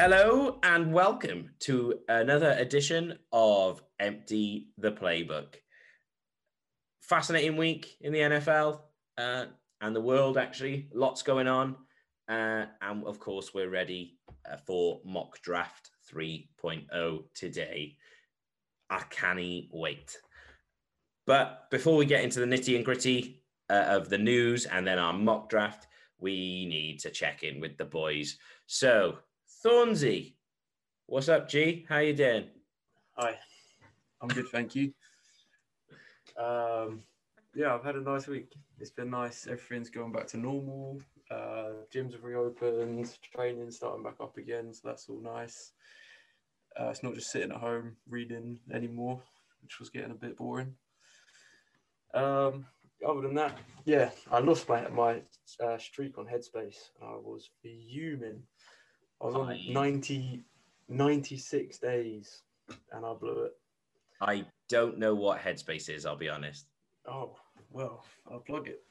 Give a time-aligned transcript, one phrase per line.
[0.00, 5.56] Hello and welcome to another edition of Empty the Playbook.
[7.02, 8.80] Fascinating week in the NFL
[9.18, 9.46] uh,
[9.82, 10.88] and the world, actually.
[10.94, 11.76] Lots going on.
[12.28, 14.18] Uh, and of course, we're ready
[14.50, 17.96] uh, for mock draft 3.0 today.
[18.90, 20.18] I can't wait.
[21.26, 24.98] But before we get into the nitty and gritty uh, of the news and then
[24.98, 25.86] our mock draft,
[26.18, 28.36] we need to check in with the boys.
[28.66, 29.18] So,
[29.64, 30.34] Thornsey,
[31.06, 31.86] what's up, G?
[31.88, 32.46] How you doing?
[33.16, 33.36] Hi,
[34.20, 34.92] I'm good, thank you.
[36.36, 37.02] Um,
[37.54, 38.54] yeah, I've had a nice week.
[38.78, 39.46] It's been nice.
[39.46, 41.00] Everything's going back to normal.
[41.30, 45.72] Uh, gyms have reopened, training starting back up again, so that's all nice.
[46.78, 49.20] Uh, it's not just sitting at home reading anymore,
[49.62, 50.74] which was getting a bit boring.
[52.14, 52.66] Um,
[53.06, 55.22] other than that, yeah, I lost my my
[55.62, 56.90] uh, streak on Headspace.
[57.02, 58.42] I was fuming.
[59.20, 59.66] I was on Aye.
[59.68, 60.44] 90,
[60.88, 62.42] 96 days
[62.92, 63.52] and I blew it.
[64.20, 66.66] I don't know what Headspace is, I'll be honest.
[67.06, 67.36] Oh,
[67.70, 68.82] well, I'll plug it.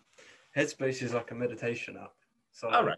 [0.56, 2.14] Headspace is like a meditation app.
[2.58, 2.86] So All like,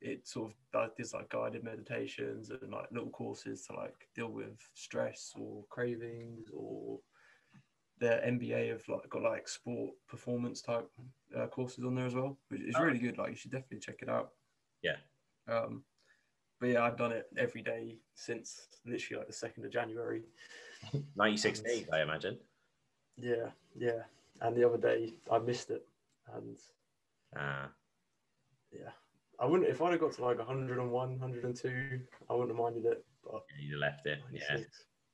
[0.00, 4.28] it sort of does does, like guided meditations and like little courses to like deal
[4.28, 7.00] with stress or cravings or
[7.98, 10.88] the NBA have like got like sport performance type
[11.36, 12.84] uh, courses on there as well, which is Oh.
[12.84, 13.18] really good.
[13.18, 14.30] Like you should definitely check it out.
[14.80, 14.98] Yeah.
[15.48, 15.82] Um,
[16.60, 20.22] but yeah, I've done it every day since literally like the second of January.
[21.16, 22.38] 96 days, I imagine.
[23.16, 24.04] Yeah, yeah.
[24.40, 25.84] And the other day I missed it,
[26.32, 26.56] and
[27.34, 27.72] Ah,
[28.72, 28.90] yeah,
[29.40, 33.04] I wouldn't if I'd have got to like 101, 102, I wouldn't have minded it.
[33.24, 34.20] But you left it.
[34.32, 34.58] Yeah,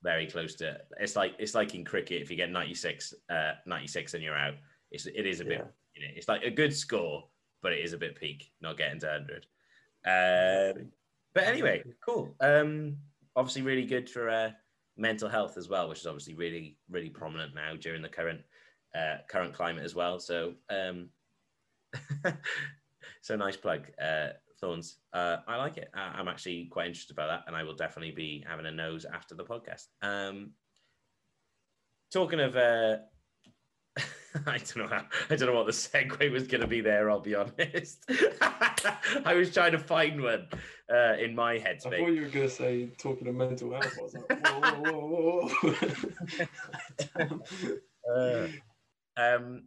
[0.03, 4.13] very close to It's like it's like in cricket, if you get 96, uh, 96
[4.13, 4.53] and you're out,
[4.91, 5.65] it's, it is a bit, Yeah.
[5.95, 7.27] you know, it's like a good score,
[7.61, 10.77] but it is a bit peak, not getting to 100.
[10.77, 10.91] Um,
[11.33, 12.35] But anyway, cool.
[12.39, 12.97] Um,
[13.35, 14.51] obviously, really good for uh,
[14.95, 18.41] mental health as well, which is obviously really, really prominent now during the current
[18.95, 20.19] uh, current climate as well.
[20.19, 21.09] So, um,
[23.25, 24.27] so nice plug, uh,
[24.61, 24.97] Thorns.
[25.11, 25.89] Uh, I like it.
[25.95, 29.03] I- I'm actually quite interested about that, and I will definitely be having a nose
[29.03, 29.87] after the podcast.
[30.03, 30.51] Um,
[32.13, 32.55] talking of.
[32.55, 32.97] Uh,
[34.45, 37.09] I don't know how, I don't know what the segue was going to be there.
[37.09, 38.03] I'll be honest.
[39.25, 40.47] I was trying to find one
[40.93, 41.77] uh, in my head.
[41.83, 43.97] I thought you were gonna say talking of mental health.
[43.97, 45.47] I was like, whoa, whoa, whoa,
[47.17, 47.39] whoa.
[48.15, 48.47] Uh,
[49.17, 49.63] um,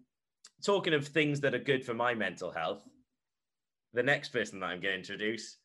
[0.65, 2.85] talking of things that are good for my mental health,
[3.99, 5.57] the next person that I'm going to introduce,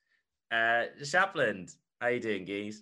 [0.52, 1.72] uh, Shapland.
[2.02, 2.82] How you doing, Geese?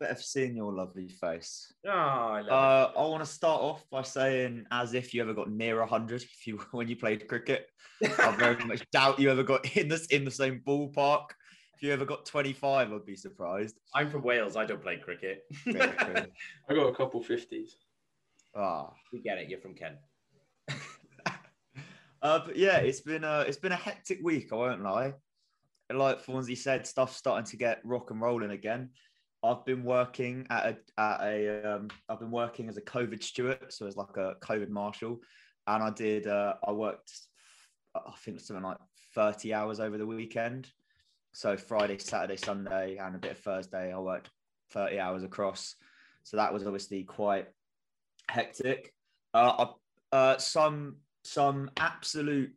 [0.00, 1.72] Better for seeing your lovely face.
[1.86, 2.48] Oh, I love
[2.96, 6.22] Uh, I want to start off by saying, as if you ever got near hundred,
[6.22, 7.68] if you when you played cricket,
[8.02, 11.26] I very much doubt you ever got in this in the same ballpark.
[11.76, 13.78] If you ever got twenty five, I'd be surprised.
[13.94, 14.56] I'm from Wales.
[14.56, 15.42] I don't play cricket.
[15.68, 17.76] I got a couple fifties.
[18.56, 19.48] Ah, we get it.
[19.48, 19.98] You're from Kent.
[22.22, 24.48] Uh, but yeah, it's been a it's been a hectic week.
[24.52, 25.14] I won't lie.
[25.92, 28.90] Like Fonzie said, stuff's starting to get rock and rolling again.
[29.42, 33.72] I've been working at a at a um, I've been working as a COVID steward,
[33.72, 35.20] so as like a COVID marshal,
[35.66, 37.10] and I did uh, I worked
[37.94, 38.76] I think something like
[39.14, 40.68] thirty hours over the weekend.
[41.32, 44.30] So Friday, Saturday, Sunday, and a bit of Thursday, I worked
[44.70, 45.74] thirty hours across.
[46.22, 47.46] So that was obviously quite
[48.28, 48.92] hectic.
[49.32, 49.66] Uh,
[50.12, 52.52] I, uh, some some absolute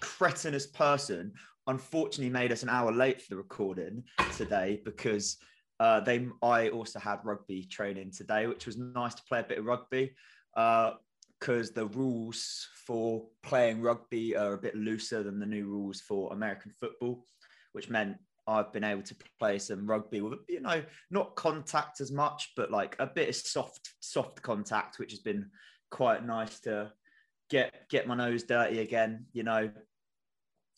[0.00, 1.32] cretinous person
[1.66, 4.04] unfortunately made us an hour late for the recording
[4.36, 5.38] today because
[5.80, 9.58] uh, they I also had rugby training today, which was nice to play a bit
[9.58, 10.14] of rugby
[10.54, 16.32] because the rules for playing rugby are a bit looser than the new rules for
[16.32, 17.24] American football,
[17.72, 18.16] which meant
[18.46, 22.70] I've been able to play some rugby with you know not contact as much, but
[22.70, 25.50] like a bit of soft soft contact, which has been
[25.90, 26.92] quite nice to
[27.50, 29.26] get get my nose dirty again.
[29.32, 29.70] You know,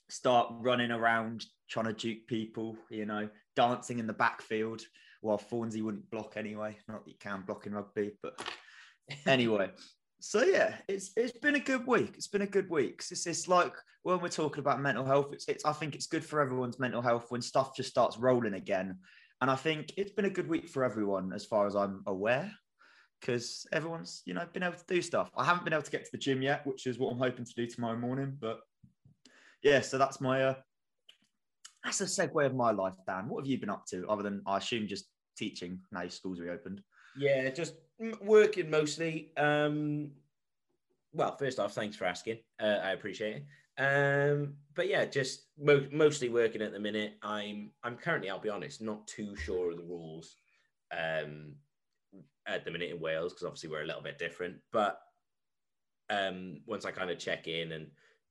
[0.09, 2.77] start running around trying to juke people.
[2.91, 4.83] You know, dancing in the backfield
[5.21, 6.77] while Thornsey wouldn't block anyway.
[6.89, 8.41] Not that you can block in rugby, but
[9.27, 9.71] anyway.
[10.21, 12.15] So yeah, it's it's been a good week.
[12.17, 13.03] It's been a good week.
[13.11, 16.25] It's it's like when we're talking about mental health, it's it's I think it's good
[16.25, 18.99] for everyone's mental health when stuff just starts rolling again.
[19.41, 22.51] And I think it's been a good week for everyone as far as I'm aware,
[23.21, 25.31] because everyone's you know been able to do stuff.
[25.37, 27.45] I haven't been able to get to the gym yet, which is what I'm hoping
[27.45, 28.37] to do tomorrow morning.
[28.41, 28.61] But
[29.63, 30.55] yeah, so that's my uh,
[31.85, 33.29] that's a segue of my life, Dan.
[33.29, 36.83] What have you been up to other than I assume just teaching now schools reopened?
[37.19, 37.75] Yeah, just
[38.21, 39.33] working mostly.
[39.37, 40.11] Um,
[41.13, 42.39] well, first off, thanks for asking.
[42.61, 43.47] Uh, I appreciate it.
[43.79, 47.15] Um, but yeah, just mo- mostly working at the minute.
[47.23, 50.37] I'm I'm currently, I'll be honest, not too sure of the rules
[50.93, 51.55] um,
[52.47, 54.57] at the minute in Wales because obviously we're a little bit different.
[54.73, 55.01] But
[56.11, 57.89] um, once I kind of check in and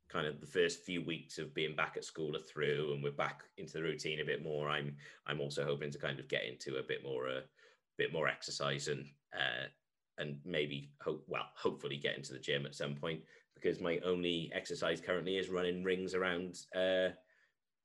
[0.09, 3.11] kind of the first few weeks of being back at school are through and we're
[3.11, 4.95] back into the routine a bit more, I'm
[5.27, 7.41] I'm also hoping to kind of get into a bit more a uh,
[7.97, 9.67] bit more exercise and uh,
[10.17, 13.21] and maybe hope well hopefully get into the gym at some point
[13.55, 17.09] because my only exercise currently is running rings around uh,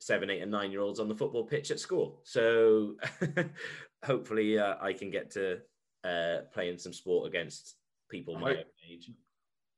[0.00, 2.20] seven, eight, and nine year olds on the football pitch at school.
[2.24, 2.96] So
[4.04, 5.58] hopefully uh, I can get to
[6.04, 7.76] uh, playing some sport against
[8.10, 9.10] people my hope, age.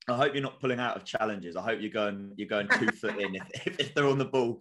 [0.09, 1.57] I hope you're not pulling out of challenges.
[1.57, 4.25] I hope you're going you're going two foot in if, if, if, they're on the
[4.25, 4.61] ball.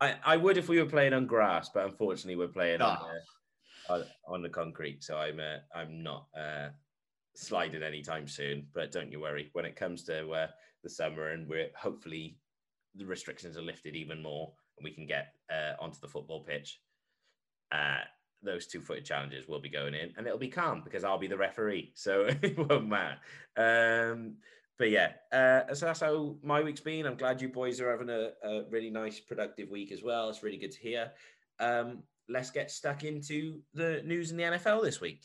[0.00, 3.94] I, I would if we were playing on grass, but unfortunately we're playing on, ah.
[3.94, 6.68] on, on the concrete, so I'm uh, I'm not uh,
[7.34, 8.66] sliding anytime soon.
[8.74, 9.50] But don't you worry.
[9.52, 10.46] When it comes to uh,
[10.82, 12.36] the summer and we're hopefully
[12.96, 16.80] the restrictions are lifted even more and we can get uh, onto the football pitch.
[18.42, 21.18] Uh, those two footed challenges will be going in and it'll be calm because I'll
[21.18, 21.92] be the referee.
[21.94, 23.18] So it won't matter.
[23.56, 24.36] Um,
[24.78, 27.06] but yeah, uh, so that's how my week's been.
[27.06, 30.28] I'm glad you boys are having a, a really nice, productive week as well.
[30.30, 31.12] It's really good to hear.
[31.58, 35.22] Um, let's get stuck into the news in the NFL this week.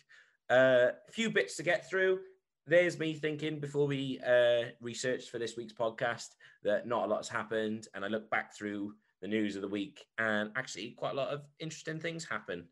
[0.50, 2.20] Uh, a few bits to get through
[2.68, 6.30] there's me thinking before we uh, researched for this week's podcast
[6.64, 7.88] that not a lot's happened.
[7.94, 11.30] And I look back through the news of the week, and actually, quite a lot
[11.30, 12.66] of interesting things happen.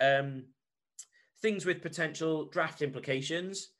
[0.00, 0.44] Um,
[1.40, 3.70] things with potential draft implications.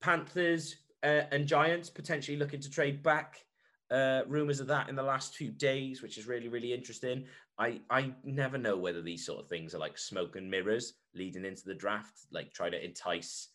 [0.00, 3.44] Panthers uh, and Giants potentially looking to trade back.
[3.90, 7.24] Uh, rumors of that in the last few days, which is really, really interesting.
[7.58, 11.44] I, I never know whether these sort of things are like smoke and mirrors leading
[11.44, 13.48] into the draft, like try to entice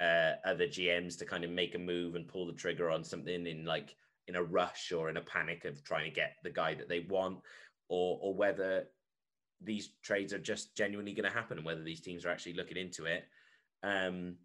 [0.00, 3.46] uh, other GMs to kind of make a move and pull the trigger on something
[3.46, 3.96] in like
[4.28, 7.00] in a rush or in a panic of trying to get the guy that they
[7.00, 7.38] want,
[7.88, 8.84] or or whether
[9.62, 12.76] these trades are just genuinely going to happen and whether these teams are actually looking
[12.76, 13.24] into it.
[13.82, 14.36] Um,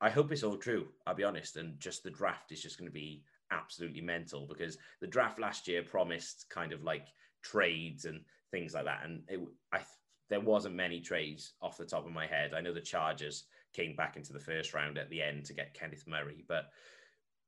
[0.00, 0.88] I hope it's all true.
[1.06, 4.76] I'll be honest, and just the draft is just going to be absolutely mental because
[5.00, 7.06] the draft last year promised kind of like
[7.42, 9.40] trades and things like that, and it,
[9.72, 9.80] I
[10.28, 12.52] there wasn't many trades off the top of my head.
[12.52, 15.74] I know the Chargers came back into the first round at the end to get
[15.74, 16.70] Kenneth Murray, but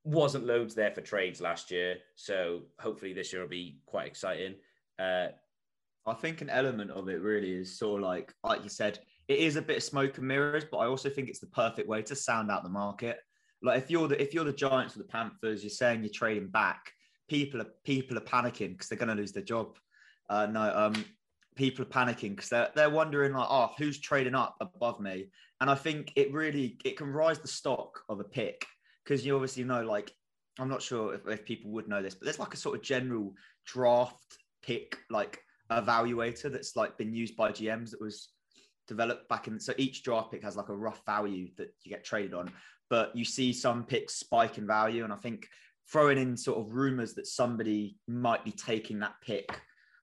[0.05, 1.96] wasn't loads there for trades last year.
[2.14, 4.55] So hopefully this year will be quite exciting.
[4.99, 5.29] Uh,
[6.08, 9.38] I think an element of it really is sort of like, like you said, it
[9.38, 12.02] is a bit of smoke and mirrors, but I also think it's the perfect way
[12.02, 13.19] to sound out the market.
[13.62, 16.49] Like if you're the if you're the Giants or the Panthers, you're saying you're trading
[16.49, 16.93] back.
[17.28, 19.76] People are people are panicking because they're going to lose their job.
[20.31, 21.05] Uh, no, um,
[21.56, 25.28] people are panicking because they're, they're wondering like, oh, who's trading up above me?
[25.60, 28.64] And I think it really it can rise the stock of a pick
[29.05, 30.12] because you obviously know like
[30.58, 32.82] I'm not sure if, if people would know this, but there's like a sort of
[32.82, 33.34] general
[33.66, 35.40] draft pick like
[35.70, 38.31] evaluator that's like been used by GMs that was
[38.87, 42.05] developed back in so each draft pick has like a rough value that you get
[42.05, 42.50] traded on
[42.88, 45.47] but you see some picks spike in value and i think
[45.91, 49.61] throwing in sort of rumors that somebody might be taking that pick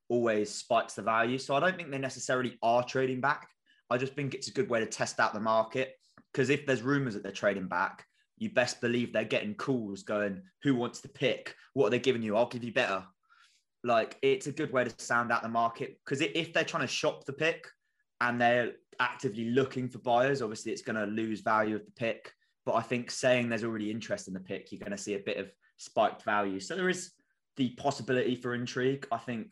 [0.08, 1.38] always spikes the value.
[1.38, 3.48] So I don't think they necessarily are trading back.
[3.90, 5.94] I just think it's a good way to test out the market
[6.32, 8.04] because if there's rumors that they're trading back,
[8.38, 11.54] you best believe they're getting calls going, who wants to pick?
[11.74, 12.36] What are they giving you?
[12.36, 13.04] I'll give you better.
[13.86, 16.92] Like it's a good way to sound out the market because if they're trying to
[16.92, 17.68] shop the pick
[18.20, 22.32] and they're actively looking for buyers, obviously it's going to lose value of the pick.
[22.64, 25.20] But I think saying there's already interest in the pick, you're going to see a
[25.20, 26.58] bit of spiked value.
[26.58, 27.12] So there is
[27.56, 29.06] the possibility for intrigue.
[29.12, 29.50] I think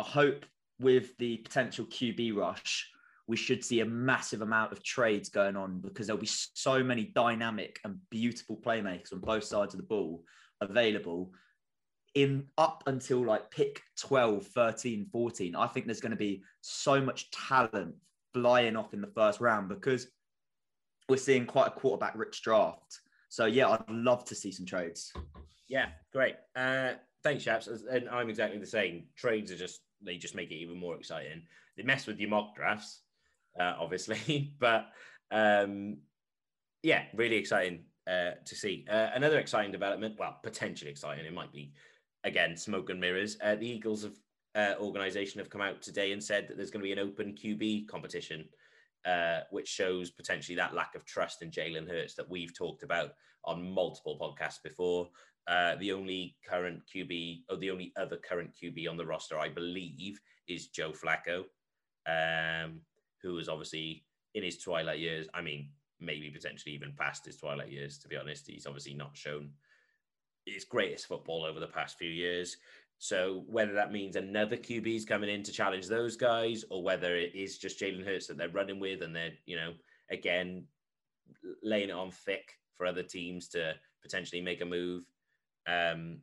[0.00, 0.44] I hope
[0.80, 2.90] with the potential QB rush,
[3.28, 7.12] we should see a massive amount of trades going on because there'll be so many
[7.14, 10.24] dynamic and beautiful playmakers on both sides of the ball
[10.60, 11.30] available
[12.14, 17.00] in up until like pick 12 13 14 i think there's going to be so
[17.00, 17.94] much talent
[18.34, 20.08] flying off in the first round because
[21.08, 25.12] we're seeing quite a quarterback rich draft so yeah i'd love to see some trades
[25.68, 30.34] yeah great uh thanks chaps and i'm exactly the same trades are just they just
[30.34, 31.42] make it even more exciting.
[31.76, 33.02] They mess with your mock drafts,
[33.58, 34.86] uh, obviously, but
[35.30, 35.98] um,
[36.82, 38.86] yeah, really exciting uh, to see.
[38.90, 41.24] Uh, another exciting development, well, potentially exciting.
[41.24, 41.72] It might be
[42.24, 43.36] again smoke and mirrors.
[43.42, 44.18] Uh, the Eagles of
[44.54, 47.34] uh, organization have come out today and said that there's going to be an open
[47.34, 48.44] QB competition,
[49.04, 53.12] uh, which shows potentially that lack of trust in Jalen Hurts that we've talked about
[53.44, 55.08] on multiple podcasts before.
[55.46, 59.48] Uh, the only current QB, or the only other current QB on the roster, I
[59.48, 61.44] believe, is Joe Flacco,
[62.06, 62.80] um,
[63.22, 65.28] who is obviously in his twilight years.
[65.32, 68.46] I mean, maybe potentially even past his twilight years, to be honest.
[68.46, 69.50] He's obviously not shown
[70.46, 72.56] his greatest football over the past few years.
[72.98, 77.16] So whether that means another QB is coming in to challenge those guys, or whether
[77.16, 79.72] it is just Jalen Hurts that they're running with, and they're you know
[80.10, 80.64] again
[81.62, 85.04] laying it on thick for other teams to potentially make a move,
[85.66, 86.18] um,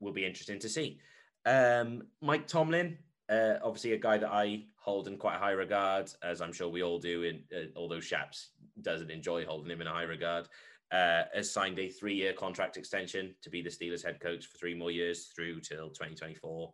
[0.00, 1.00] will be interesting to see.
[1.46, 2.98] Um, Mike Tomlin,
[3.30, 6.82] uh, obviously a guy that I hold in quite high regard, as I'm sure we
[6.82, 7.22] all do.
[7.22, 8.50] In uh, although Shaps
[8.82, 10.48] doesn't enjoy holding him in a high regard,
[10.92, 14.74] uh, has signed a three-year contract extension to be the Steelers head coach for three
[14.74, 16.72] more years through till 2024.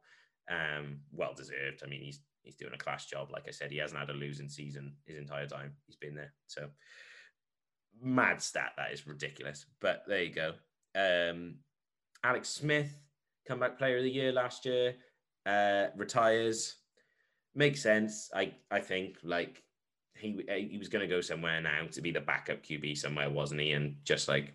[0.51, 1.83] Um, well deserved.
[1.85, 3.31] I mean, he's he's doing a class job.
[3.31, 6.33] Like I said, he hasn't had a losing season his entire time he's been there.
[6.47, 6.69] So
[8.03, 9.67] mad stat that is ridiculous.
[9.81, 10.55] But there you go.
[10.95, 11.57] Um,
[12.25, 12.91] Alex Smith,
[13.47, 14.95] comeback player of the year last year,
[15.47, 16.77] uh, retires.
[17.55, 18.31] Makes sense.
[18.35, 19.63] I I think like
[20.19, 23.61] he he was going to go somewhere now to be the backup QB somewhere, wasn't
[23.61, 23.73] he?
[23.73, 24.55] And just like,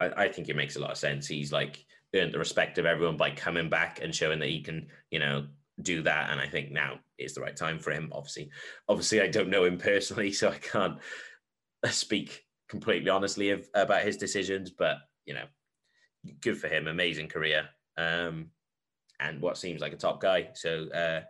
[0.00, 1.26] I, I think it makes a lot of sense.
[1.26, 1.84] He's like
[2.14, 5.46] earned the respect of everyone by coming back and showing that he can, you know,
[5.82, 6.30] do that.
[6.30, 8.10] And I think now is the right time for him.
[8.12, 8.50] Obviously,
[8.88, 10.98] obviously, I don't know him personally, so I can't
[11.86, 14.70] speak completely honestly of, about his decisions.
[14.70, 15.46] But you know,
[16.40, 16.86] good for him.
[16.86, 17.68] Amazing career.
[17.96, 18.50] Um,
[19.20, 20.48] and what seems like a top guy.
[20.54, 21.22] So uh,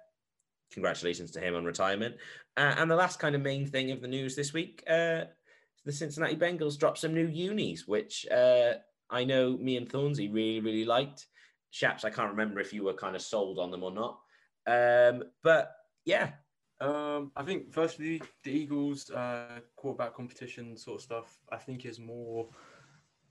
[0.72, 2.16] congratulations to him on retirement.
[2.56, 5.24] Uh, and the last kind of main thing of the news this week, uh,
[5.84, 8.74] the Cincinnati Bengals dropped some new unis, which uh,
[9.10, 11.26] I know me and Thornsey really, really liked.
[11.70, 14.18] Shaps, I can't remember if you were kind of sold on them or not.
[14.66, 15.72] Um, but
[16.04, 16.30] yeah.
[16.80, 21.98] Um, I think firstly, the Eagles uh, quarterback competition sort of stuff, I think is
[21.98, 22.48] more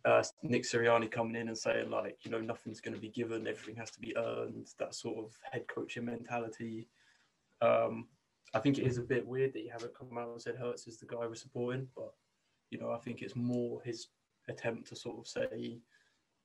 [0.06, 3.48] uh, Nick Sirianni coming in and saying like, you know, nothing's going to be given,
[3.48, 4.70] everything has to be earned.
[4.80, 6.88] That sort of head coaching mentality.
[7.64, 8.08] Um,
[8.54, 10.86] I think it is a bit weird that you haven't come out and said Hurts
[10.86, 12.14] is the guy we're supporting, but
[12.70, 14.08] you know, I think it's more his
[14.50, 15.80] attempt to sort of say,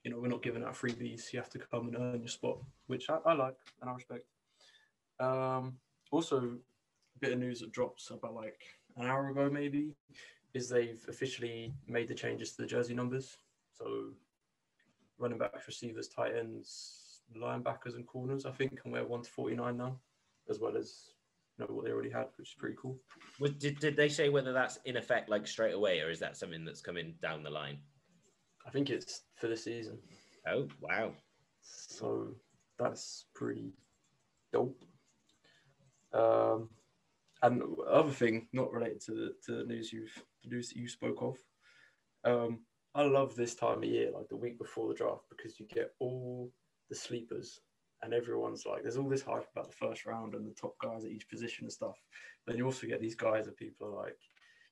[0.05, 1.33] you know, we're not giving out freebies.
[1.33, 4.27] You have to come and earn your spot, which I, I like and I respect.
[5.21, 5.75] Um,
[6.11, 8.61] also, a bit of news that drops about like
[8.97, 9.95] an hour ago, maybe,
[10.55, 13.39] is they've officially made the changes to the jersey numbers.
[13.73, 14.11] So,
[15.19, 19.57] running backs, receivers, tight ends, linebackers, and corners, I think, can wear one to forty
[19.57, 19.99] nine now,
[20.51, 21.13] as well as
[21.59, 22.99] you know what they already had, which is pretty cool.
[23.59, 26.65] Did, did they say whether that's in effect like straight away or is that something
[26.65, 27.79] that's coming down the line?
[28.67, 29.99] I think it's for the season.
[30.47, 31.13] Oh, wow.
[31.63, 32.35] So
[32.79, 33.73] that's pretty
[34.53, 34.85] dope.
[36.13, 36.69] Um,
[37.43, 40.89] and other thing, not related to the to the news you've the news that you
[40.89, 41.37] spoke of.
[42.25, 42.61] Um,
[42.95, 45.93] I love this time of year, like the week before the draft, because you get
[46.01, 46.51] all
[46.89, 47.61] the sleepers
[48.03, 51.05] and everyone's like, there's all this hype about the first round and the top guys
[51.05, 51.97] at each position and stuff.
[52.47, 54.19] Then you also get these guys that people are like,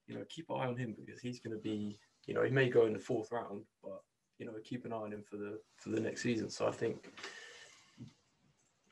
[0.06, 2.50] you know, keep an eye on him because he's going to be, you know, he
[2.50, 4.00] may go in the fourth round, but
[4.38, 6.50] you know, keep an eye on him for the for the next season.
[6.50, 7.12] So I think,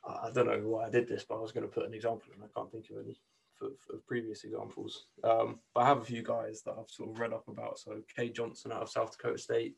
[0.06, 2.32] I don't know why I did this, but I was going to put an example,
[2.34, 3.16] and I can't think of any
[3.54, 3.68] for,
[4.06, 5.06] previous examples.
[5.22, 7.78] Um, but I have a few guys that I've sort of read up about.
[7.78, 9.76] So Cade Johnson out of South Dakota State,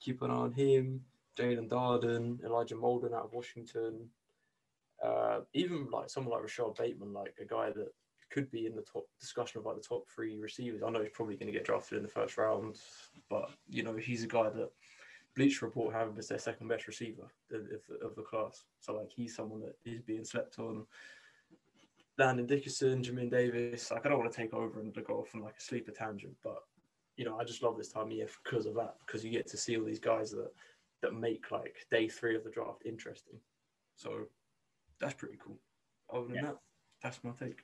[0.00, 1.00] keep an eye on him.
[1.36, 4.08] Jaelon Darden, Elijah Molden out of Washington,
[5.02, 7.92] uh, even like someone like Rashod Bateman, like a guy that
[8.30, 10.82] could be in the top discussion like the top three receivers.
[10.82, 12.76] I know he's probably going to get drafted in the first round,
[13.28, 14.70] but you know he's a guy that
[15.36, 17.60] Bleacher Report have him as their second best receiver of,
[18.02, 18.64] of the class.
[18.80, 20.86] So like he's someone that is being slept on.
[22.18, 23.90] Landon Dickerson, Jamin Davis.
[23.90, 26.36] Like I don't want to take over and go off on like a sleeper tangent,
[26.42, 26.62] but
[27.16, 29.46] you know I just love this time of year because of that because you get
[29.48, 30.50] to see all these guys that
[31.02, 33.38] that make like day three of the draft interesting.
[33.96, 34.26] So
[35.00, 35.58] that's pretty cool.
[36.12, 36.42] Other than yeah.
[36.42, 36.58] that,
[37.02, 37.60] that's my take.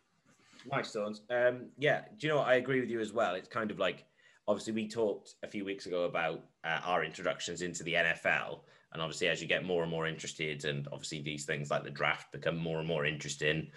[0.71, 1.23] Nice, Stones.
[1.31, 2.49] Um, yeah, do you know what?
[2.49, 3.35] I agree with you as well.
[3.35, 4.05] It's kind of like
[4.47, 8.61] obviously we talked a few weeks ago about uh, our introductions into the NFL,
[8.93, 11.91] and obviously as you get more and more interested, and obviously these things like the
[11.91, 13.71] draft become more and more interesting,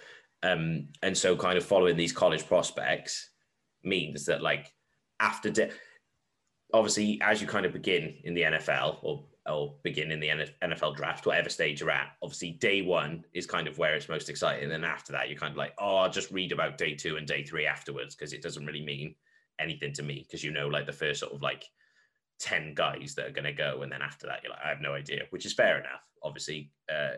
[0.44, 3.30] um, and so kind of following these college prospects
[3.84, 4.74] means that like
[5.20, 5.70] after de-
[6.74, 10.30] obviously as you kind of begin in the NFL or or begin in the
[10.64, 12.14] NFL draft, whatever stage you're at.
[12.22, 14.64] Obviously, day one is kind of where it's most exciting.
[14.64, 17.18] And then after that, you're kind of like, oh, I'll just read about day two
[17.18, 19.16] and day three afterwards because it doesn't really mean
[19.60, 21.66] anything to me because you know, like the first sort of like
[22.40, 23.82] 10 guys that are going to go.
[23.84, 26.72] And then after that, you're like, I have no idea, which is fair enough, obviously.
[26.92, 27.18] Uh,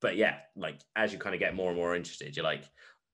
[0.00, 2.64] but yeah, like as you kind of get more and more interested, you're like,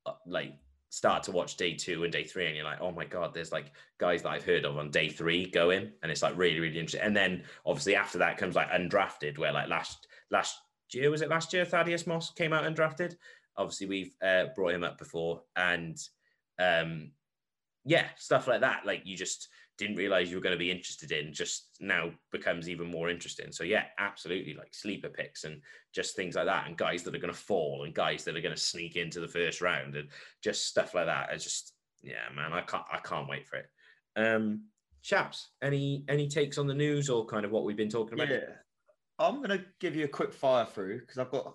[0.06, 0.54] uh, like
[0.92, 3.50] start to watch day two and day three, and you're like, oh my god, there's
[3.50, 6.78] like guys that I've heard of on day three going, and it's like really really
[6.78, 7.00] interesting.
[7.00, 10.58] And then obviously after that comes like undrafted, where like last last
[10.92, 13.16] year was it last year Thaddeus Moss came out undrafted.
[13.56, 15.96] Obviously we've uh, brought him up before, and
[16.58, 17.12] um,
[17.86, 18.84] yeah, stuff like that.
[18.84, 19.48] Like you just
[19.78, 23.50] didn't realize you were going to be interested in just now becomes even more interesting.
[23.52, 25.60] So yeah, absolutely like sleeper picks and
[25.94, 28.42] just things like that and guys that are going to fall and guys that are
[28.42, 30.08] going to sneak into the first round and
[30.42, 31.30] just stuff like that.
[31.32, 33.66] It's just yeah, man, I can't I can't wait for it.
[34.16, 34.64] Um
[35.02, 38.28] chaps, any any takes on the news or kind of what we've been talking about?
[38.28, 38.40] Yeah.
[39.18, 41.54] I'm gonna give you a quick fire through because I've got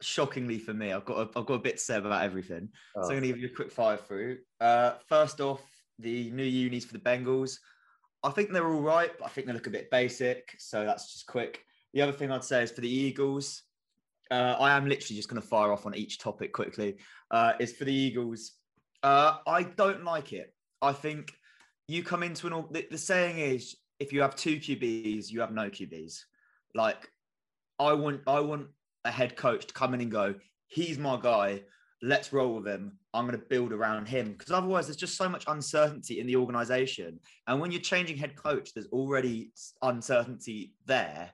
[0.00, 2.68] shockingly for me, I've got a, I've got a bit to say about everything.
[2.96, 3.02] Oh.
[3.02, 4.38] So I'm gonna give you a quick fire through.
[4.60, 5.62] Uh, first off,
[5.98, 7.58] the new unis for the Bengals.
[8.22, 10.54] I think they're all right, but I think they look a bit basic.
[10.58, 11.64] So that's just quick.
[11.94, 13.62] The other thing I'd say is for the Eagles,
[14.30, 16.96] uh, I am literally just going to fire off on each topic quickly.
[17.30, 18.52] Uh, is for the Eagles.
[19.02, 20.52] Uh, I don't like it.
[20.82, 21.32] I think
[21.86, 22.64] you come into an.
[22.70, 26.20] The, the saying is, if you have two QBs, you have no QBs.
[26.74, 27.10] Like,
[27.78, 28.68] I want, I want
[29.04, 30.34] a head coach to come in and go,
[30.66, 31.62] he's my guy
[32.02, 32.98] let's roll with him.
[33.12, 36.36] I'm going to build around him because otherwise there's just so much uncertainty in the
[36.36, 37.18] organization.
[37.46, 39.52] And when you're changing head coach, there's already
[39.82, 41.30] uncertainty there.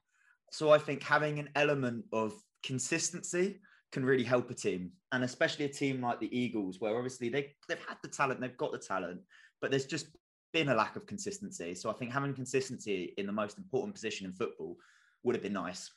[0.50, 3.60] So I think having an element of consistency
[3.92, 7.54] can really help a team, and especially a team like the Eagles, where obviously they
[7.68, 9.20] they've had the talent, they've got the talent,
[9.60, 10.06] but there's just
[10.52, 11.74] been a lack of consistency.
[11.74, 14.76] So I think having consistency in the most important position in football
[15.22, 15.90] would have been nice.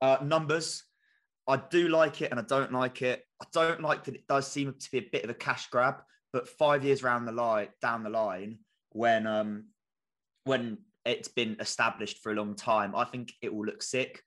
[0.00, 0.84] Uh, numbers,
[1.48, 3.24] I do like it and I don't like it.
[3.40, 6.02] I don't like that it does seem to be a bit of a cash grab,
[6.32, 8.58] but five years around the line, down the line,
[8.92, 9.64] when um
[10.44, 14.22] when it's been established for a long time, I think it will look sick.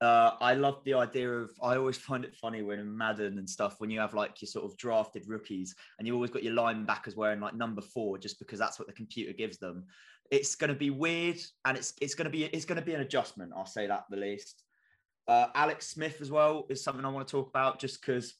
[0.00, 1.50] Uh, I love the idea of.
[1.62, 4.48] I always find it funny when in Madden and stuff when you have like your
[4.48, 8.40] sort of drafted rookies and you've always got your linebackers wearing like number four just
[8.40, 9.84] because that's what the computer gives them.
[10.32, 12.94] It's going to be weird and it's it's going to be it's going to be
[12.94, 13.52] an adjustment.
[13.56, 14.64] I'll say that the least.
[15.26, 18.34] Uh, Alex Smith as well is something I want to talk about just because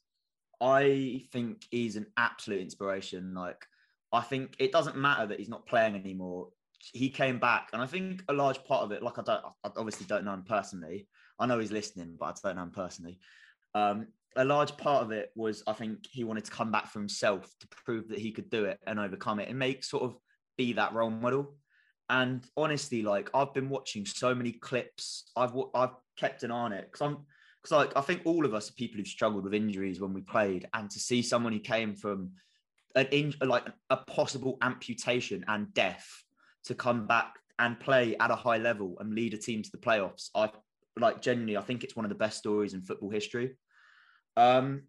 [0.60, 3.34] I think he's an absolute inspiration.
[3.34, 3.64] Like,
[4.12, 6.48] I think it doesn't matter that he's not playing anymore.
[6.92, 9.70] He came back, and I think a large part of it, like I don't, I
[9.76, 11.08] obviously don't know him personally.
[11.38, 13.18] I know he's listening, but I don't know him personally.
[13.74, 16.98] Um, a large part of it was I think he wanted to come back for
[16.98, 20.16] himself to prove that he could do it and overcome it and make sort of
[20.56, 21.54] be that role model.
[22.10, 25.30] And honestly, like I've been watching so many clips.
[25.36, 27.18] I've I've kept an eye on it because I'm
[27.62, 30.20] because like I think all of us are people who've struggled with injuries when we
[30.20, 32.32] played, and to see someone who came from
[32.94, 36.06] an in like a possible amputation and death
[36.64, 39.78] to come back and play at a high level and lead a team to the
[39.78, 40.50] playoffs, I
[40.98, 43.56] like genuinely I think it's one of the best stories in football history.
[44.36, 44.82] Um,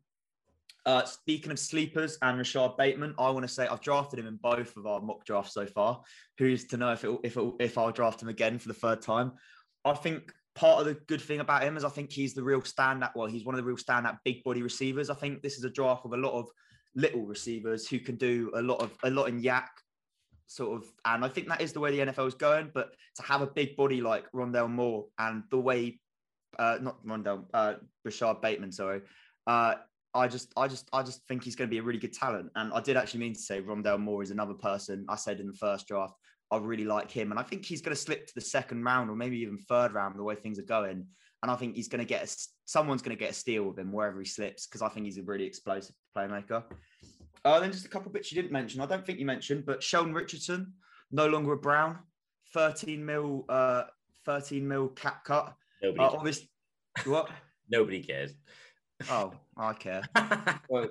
[0.85, 4.37] uh, speaking of sleepers and Rashod Bateman, I want to say I've drafted him in
[4.37, 6.01] both of our mock drafts so far.
[6.37, 9.01] Who's to know if it, if it, if I'll draft him again for the third
[9.01, 9.33] time?
[9.83, 12.61] I think part of the good thing about him is I think he's the real
[12.61, 13.11] standout.
[13.15, 15.09] Well, he's one of the real standout big body receivers.
[15.09, 16.49] I think this is a draft with a lot of
[16.95, 19.67] little receivers who can do a lot of a lot in YAC
[20.47, 22.71] sort of, and I think that is the way the NFL is going.
[22.73, 25.99] But to have a big body like Rondale Moore and the way,
[26.59, 29.01] uh, not Rondale, uh, Rashod Bateman, sorry,
[29.47, 29.75] uh,
[30.15, 32.49] I just, I just, I just think he's going to be a really good talent.
[32.55, 35.47] And I did actually mean to say Rondale Moore is another person I said in
[35.47, 36.13] the first draft.
[36.51, 39.09] I really like him, and I think he's going to slip to the second round
[39.09, 41.05] or maybe even third round the way things are going.
[41.41, 43.77] And I think he's going to get a, someone's going to get a steal with
[43.77, 46.63] him wherever he slips because I think he's a really explosive playmaker.
[47.43, 48.81] Uh, then just a couple of bits you didn't mention.
[48.81, 50.73] I don't think you mentioned, but Sheldon Richardson,
[51.11, 51.99] no longer a Brown,
[52.53, 53.83] 13 mil, uh,
[54.25, 55.53] 13 mil cap cut.
[55.83, 56.49] Nobody uh, obviously,
[57.05, 57.29] what?
[57.69, 58.33] Nobody cares.
[59.09, 60.03] Oh, I care.
[60.69, 60.89] well,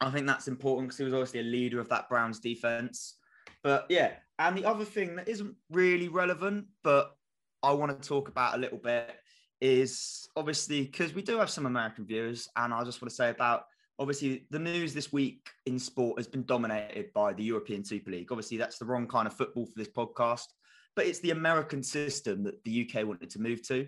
[0.00, 3.16] I think that's important because he was obviously a leader of that Browns defense.
[3.62, 7.16] But yeah, and the other thing that isn't really relevant, but
[7.62, 9.16] I want to talk about a little bit
[9.60, 13.30] is obviously because we do have some American viewers, and I just want to say
[13.30, 13.64] about
[13.98, 18.30] obviously the news this week in sport has been dominated by the European Super League.
[18.30, 20.46] Obviously, that's the wrong kind of football for this podcast,
[20.94, 23.86] but it's the American system that the UK wanted to move to.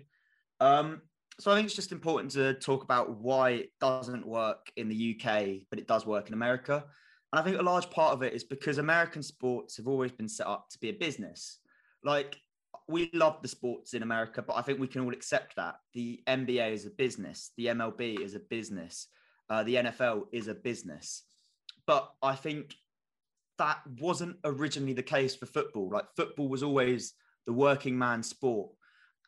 [0.59, 1.01] Um,
[1.39, 5.15] so I think it's just important to talk about why it doesn't work in the
[5.15, 6.83] UK, but it does work in America.
[7.31, 10.29] And I think a large part of it is because American sports have always been
[10.29, 11.59] set up to be a business.
[12.03, 12.37] Like
[12.87, 16.21] we love the sports in America, but I think we can all accept that the
[16.27, 19.07] NBA is a business, the MLB is a business,
[19.49, 21.23] uh, the NFL is a business.
[21.85, 22.75] But I think
[23.57, 25.89] that wasn't originally the case for football.
[25.91, 27.13] Like football was always
[27.45, 28.69] the working man sport.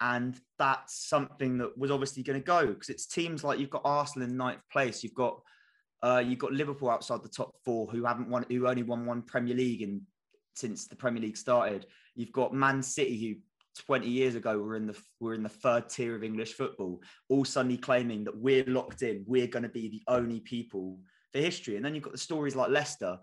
[0.01, 3.81] And that's something that was obviously going to go because it's teams like you've got
[3.83, 5.41] Arsenal in ninth place, you've got
[6.01, 9.21] Uh, you've got Liverpool outside the top four, who haven't won, who only won one
[9.21, 10.01] Premier League in
[10.55, 11.85] since the Premier League started.
[12.15, 13.35] You've got Man City, who
[13.85, 17.43] 20 years ago were in the were in the third tier of English football, all
[17.43, 20.99] suddenly claiming that we're locked in, we're going to be the only people
[21.33, 21.75] for history.
[21.75, 23.19] And then you've got the stories like Leicester,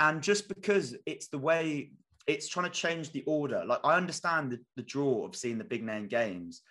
[0.00, 1.92] and just because it's the way
[2.28, 3.64] it's trying to change the order.
[3.66, 6.62] Like I understand the, the draw of seeing the big name games,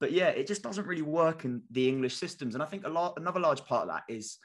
[0.00, 2.54] but yeah, it just doesn't really work in the English systems.
[2.54, 4.38] And I think a lot another large part of that is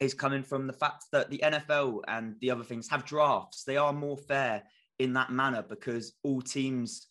[0.00, 3.64] is coming from the fact that the NFL and the other things have drafts.
[3.64, 4.62] They are more fair
[4.98, 7.06] in that manner because all teams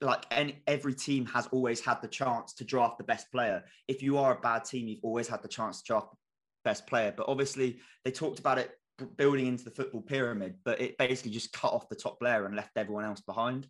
[0.00, 3.62] like any, every team has always had the chance to draft the best player.
[3.88, 6.16] If you are a bad team, you've always had the chance to draft the
[6.64, 7.12] best player.
[7.14, 8.70] But obviously, they talked about it
[9.16, 12.54] building into the football pyramid, but it basically just cut off the top layer and
[12.54, 13.66] left everyone else behind.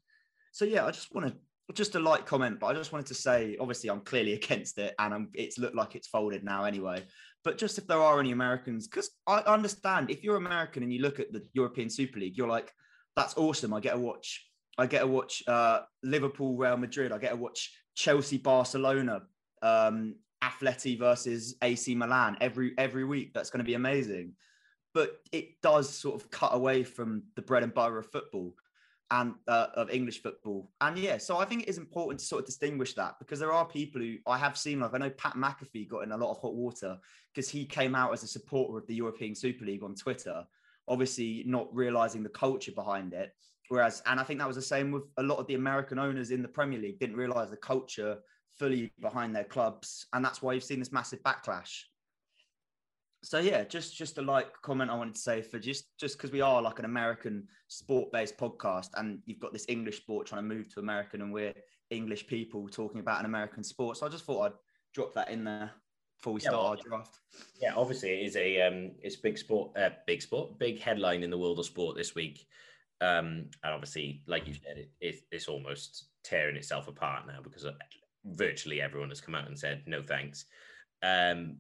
[0.53, 1.35] So yeah, I just want to
[1.73, 4.95] just a light comment, but I just wanted to say, obviously, I'm clearly against it,
[4.99, 7.05] and I'm, it's looked like it's folded now anyway.
[7.43, 11.01] But just if there are any Americans, because I understand if you're American and you
[11.01, 12.73] look at the European Super League, you're like,
[13.17, 13.73] that's awesome.
[13.73, 14.47] I get to watch.
[14.77, 17.13] I get to watch uh, Liverpool, Real Madrid.
[17.13, 19.23] I get to watch Chelsea, Barcelona,
[19.63, 23.33] um, Atleti versus AC Milan every every week.
[23.35, 24.33] That's going to be amazing.
[24.95, 28.55] But it does sort of cut away from the bread and butter of football
[29.11, 30.71] and uh, of English football.
[30.81, 33.53] And yeah, so I think it is important to sort of distinguish that because there
[33.53, 36.31] are people who I have seen, like I know Pat McAfee got in a lot
[36.31, 36.99] of hot water
[37.33, 40.45] because he came out as a supporter of the European Super League on Twitter,
[40.89, 43.35] obviously not realizing the culture behind it.
[43.69, 46.31] Whereas, and I think that was the same with a lot of the American owners
[46.31, 48.19] in the Premier League didn't realize the culture
[48.59, 51.83] fully behind their clubs, and that's why you've seen this massive backlash
[53.25, 56.31] so yeah, just just a like comment I wanted to say for just just because
[56.31, 60.47] we are like an American sport based podcast, and you've got this English sport trying
[60.47, 61.55] to move to American, and we're
[61.91, 63.97] English people talking about an American sport.
[63.97, 64.59] So I just thought I'd
[64.93, 65.71] drop that in there
[66.19, 67.19] before we yeah, start well, our draft.
[67.61, 71.31] Yeah, obviously it is a um, it's big sport, uh, big sport, big headline in
[71.31, 72.47] the world of sport this week.
[73.01, 77.67] Um, and obviously, like you said, it, it, it's almost tearing itself apart now because
[78.25, 80.45] virtually everyone has come out and said no thanks.
[81.03, 81.57] Um,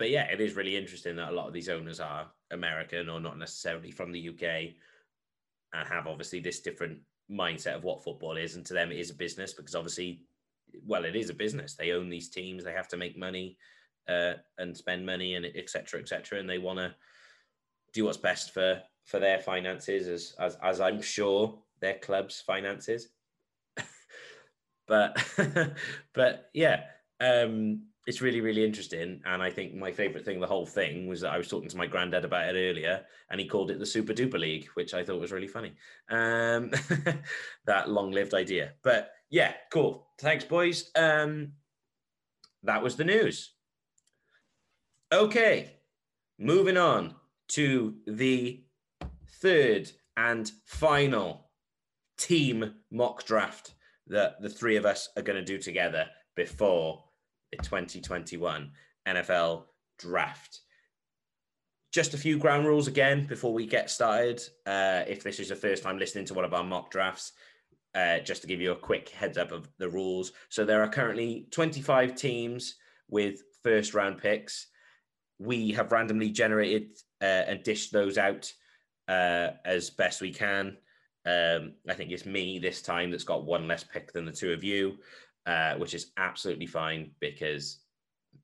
[0.00, 3.20] but yeah, it is really interesting that a lot of these owners are American or
[3.20, 4.72] not necessarily from the UK
[5.74, 8.56] and have obviously this different mindset of what football is.
[8.56, 10.22] And to them, it is a business because obviously,
[10.86, 11.74] well, it is a business.
[11.74, 13.58] They own these teams, they have to make money
[14.08, 16.00] uh, and spend money and etc.
[16.00, 16.40] etc.
[16.40, 16.94] and they want to
[17.92, 23.08] do what's best for for their finances as as, as I'm sure their club's finances.
[24.88, 25.22] but
[26.14, 26.84] but yeah,
[27.20, 31.20] um, it's really really interesting and i think my favorite thing the whole thing was
[31.20, 33.86] that i was talking to my granddad about it earlier and he called it the
[33.86, 35.72] super duper league which i thought was really funny.
[36.10, 36.72] Um,
[37.66, 38.72] that long lived idea.
[38.82, 40.08] But yeah cool.
[40.20, 40.90] Thanks boys.
[40.96, 41.52] Um,
[42.64, 43.52] that was the news.
[45.12, 45.76] Okay
[46.36, 47.14] moving on
[47.50, 48.64] to the
[49.40, 51.48] third and final
[52.18, 53.74] team mock draft
[54.08, 57.04] that the three of us are going to do together before
[57.58, 58.70] 2021
[59.06, 59.64] NFL
[59.98, 60.60] draft.
[61.92, 64.40] Just a few ground rules again before we get started.
[64.64, 67.32] Uh, if this is your first time listening to one of our mock drafts,
[67.94, 70.32] uh, just to give you a quick heads up of the rules.
[70.48, 72.76] So there are currently 25 teams
[73.08, 74.68] with first round picks.
[75.40, 78.52] We have randomly generated uh, and dished those out
[79.08, 80.76] uh, as best we can.
[81.26, 84.52] Um, I think it's me this time that's got one less pick than the two
[84.52, 84.96] of you
[85.46, 87.80] uh, which is absolutely fine because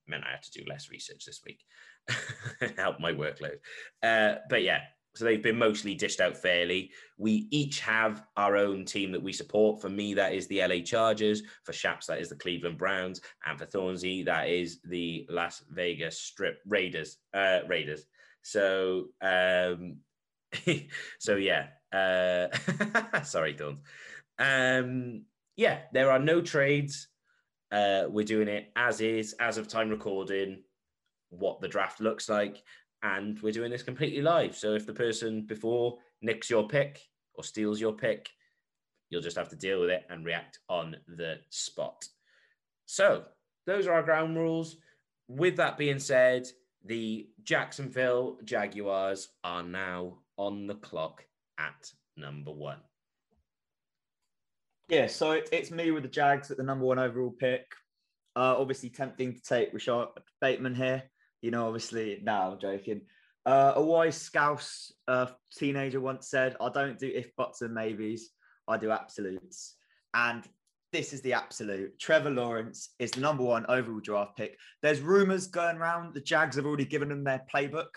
[0.09, 1.61] man, I had to do less research this week,
[2.77, 3.59] help my workload.
[4.03, 4.81] Uh, but yeah,
[5.15, 6.91] so they've been mostly dished out fairly.
[7.17, 9.81] We each have our own team that we support.
[9.81, 11.43] For me, that is the LA Chargers.
[11.65, 16.21] For Shaps, that is the Cleveland Browns, and for Thornsey, that is the Las Vegas
[16.21, 17.17] Strip Raiders.
[17.33, 18.05] Uh, Raiders.
[18.43, 19.97] So, um,
[21.19, 21.69] so yeah.
[21.93, 22.49] Uh,
[23.23, 23.79] sorry, Thorns.
[24.39, 25.25] Um,
[25.57, 27.09] yeah, there are no trades.
[27.73, 30.63] Uh, we're doing it as is, as of time recording,
[31.31, 32.63] what the draft looks like.
[33.03, 34.57] And we're doing this completely live.
[34.57, 37.01] So if the person before nicks your pick
[37.35, 38.29] or steals your pick,
[39.11, 42.05] you'll just have to deal with it and react on the spot.
[42.87, 43.25] So
[43.67, 44.77] those are our ground rules.
[45.29, 46.47] With that being said,
[46.85, 51.25] the Jacksonville Jaguars are now on the clock
[51.59, 52.79] at number one.
[54.89, 57.67] Yeah, so it, it's me with the Jags at the number one overall pick.
[58.37, 60.09] Uh, obviously, tempting to take Rashod
[60.41, 61.03] Bateman here.
[61.43, 63.01] You know, obviously, now I'm joking.
[63.45, 68.31] Uh, a wise Scouse uh, teenager once said, I don't do if buts and maybes,
[68.69, 69.77] I do absolutes.
[70.15, 70.45] And
[70.93, 71.99] this is the absolute.
[71.99, 74.59] Trevor Lawrence is the number one overall draft pick.
[74.83, 76.15] There's rumors going around.
[76.15, 77.91] The Jags have already given them their playbook,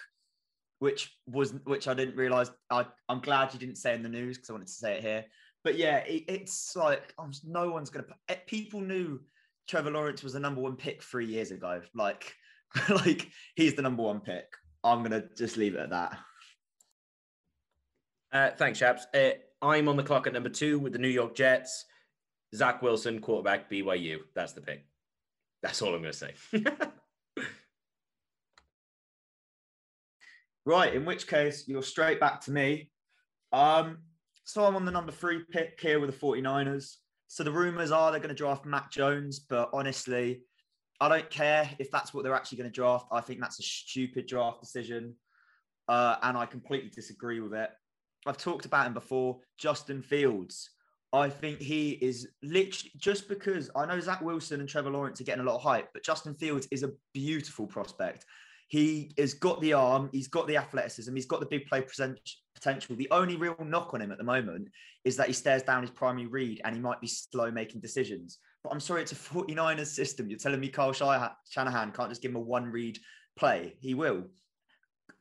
[0.79, 2.51] which was which I didn't realize.
[2.69, 5.03] I, I'm glad you didn't say in the news because I wanted to say it
[5.03, 5.25] here.
[5.63, 8.05] But yeah, it, it's like oh, no one's gonna.
[8.29, 9.19] Eh, people knew
[9.67, 11.81] Trevor Lawrence was the number one pick three years ago.
[11.93, 12.33] Like,
[12.89, 14.45] like he's the number one pick.
[14.83, 16.17] I'm gonna just leave it at that.
[18.31, 19.05] Uh, thanks, chaps.
[19.13, 21.85] Uh, I'm on the clock at number two with the New York Jets.
[22.55, 24.19] Zach Wilson, quarterback, BYU.
[24.35, 24.85] That's the pick.
[25.61, 26.33] That's all I'm going to say.
[30.65, 30.93] right.
[30.93, 32.89] In which case, you're straight back to me.
[33.51, 33.99] Um,
[34.49, 36.95] so I'm on the number three pick here with the 49ers.
[37.27, 40.41] So the rumors are they're going to draft Mac Jones, but honestly,
[40.99, 43.05] I don't care if that's what they're actually going to draft.
[43.11, 45.13] I think that's a stupid draft decision.
[45.87, 47.69] Uh, and I completely disagree with it.
[48.25, 49.37] I've talked about him before.
[49.59, 50.71] Justin Fields.
[51.13, 55.25] I think he is literally just because I know Zach Wilson and Trevor Lawrence are
[55.25, 58.25] getting a lot of hype, but Justin Fields is a beautiful prospect.
[58.69, 62.95] He has got the arm, he's got the athleticism, he's got the big play potential.
[62.95, 64.69] The only real knock on him at the moment
[65.03, 68.37] is that he stares down his primary read and he might be slow making decisions.
[68.63, 70.29] But I'm sorry, it's a 49ers system.
[70.29, 72.99] You're telling me Kyle Shanahan can't just give him a one read
[73.37, 73.75] play?
[73.79, 74.25] He will.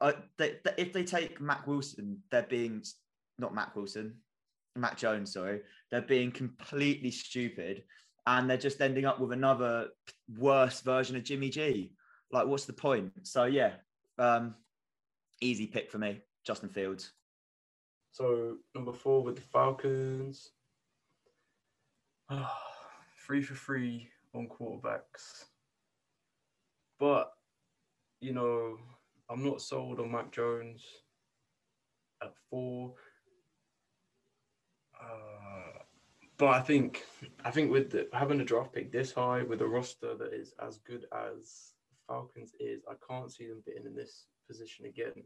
[0.01, 2.83] Uh, they, they, if they take Mac Wilson, they're being
[3.39, 4.15] not Mac Wilson,
[4.77, 7.83] Mac Jones, sorry, they're being completely stupid
[8.27, 9.89] and they're just ending up with another
[10.37, 11.93] worse version of Jimmy G.
[12.31, 13.13] Like, what's the point?
[13.23, 13.73] So, yeah,
[14.19, 14.55] um,
[15.41, 17.13] easy pick for me, Justin Fields.
[18.13, 20.51] So, number four with the Falcons.
[23.27, 25.45] three for three on quarterbacks.
[26.99, 27.33] But,
[28.21, 28.77] you know,
[29.31, 30.83] I'm not sold on Mac Jones
[32.23, 32.95] at four.
[35.01, 35.79] Uh,
[36.39, 37.05] but I think
[37.45, 40.55] I think with the, having a draft pick this high with a roster that is
[40.61, 41.73] as good as
[42.09, 45.25] Falcons is, I can't see them being in this position again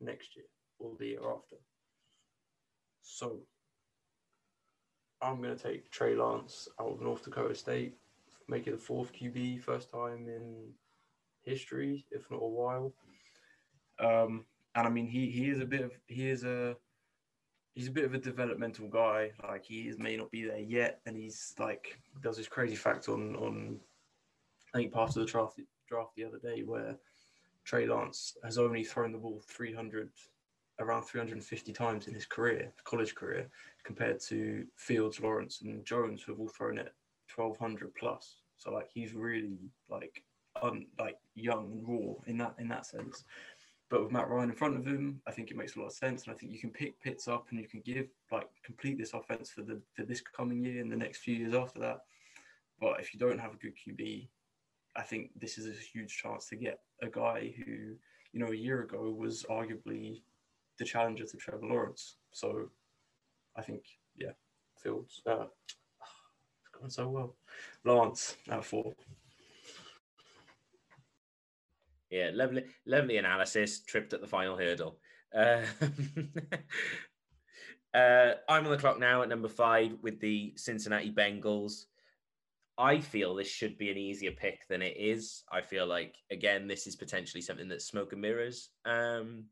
[0.00, 0.46] next year
[0.78, 1.56] or the year after.
[3.02, 3.40] So
[5.20, 7.94] I'm going to take Trey Lance out of North Dakota State,
[8.48, 10.70] make it the fourth QB, first time in
[11.42, 12.92] history, if not a while.
[13.98, 16.76] Um, and I mean, he he is a bit of he is a
[17.74, 19.32] he's a bit of a developmental guy.
[19.42, 23.08] Like he is, may not be there yet, and he's like there's this crazy fact
[23.08, 23.80] on on
[24.72, 26.96] I think part of the draft draft the other day where
[27.64, 30.10] Trey Lance has only thrown the ball 300
[30.78, 33.48] around 350 times in his career, college career,
[33.84, 36.94] compared to Fields, Lawrence, and Jones, who have all thrown it
[37.34, 38.36] 1200 plus.
[38.56, 40.22] So like he's really like
[40.62, 43.24] un, like young and raw in that in that sense.
[43.88, 45.92] But with Matt Ryan in front of him, I think it makes a lot of
[45.92, 48.98] sense, and I think you can pick Pitts up and you can give like complete
[48.98, 52.00] this offense for the for this coming year and the next few years after that.
[52.80, 54.28] But if you don't have a good QB,
[54.96, 57.94] I think this is a huge chance to get a guy who
[58.32, 60.22] you know a year ago was arguably
[60.78, 62.16] the challenger to Trevor Lawrence.
[62.32, 62.70] So
[63.56, 63.82] I think
[64.16, 64.32] yeah,
[64.76, 65.22] Fields.
[65.26, 65.76] Uh, it's
[66.72, 67.36] going so well.
[67.84, 68.94] Lawrence at four.
[72.10, 73.80] Yeah, lovely, lovely analysis.
[73.80, 74.98] Tripped at the final hurdle.
[75.32, 75.62] Uh,
[77.94, 81.84] uh, I'm on the clock now at number five with the Cincinnati Bengals.
[82.80, 85.44] I feel this should be an easier pick than it is.
[85.52, 88.70] I feel like again, this is potentially something that's smoke and mirrors.
[88.86, 89.44] Um,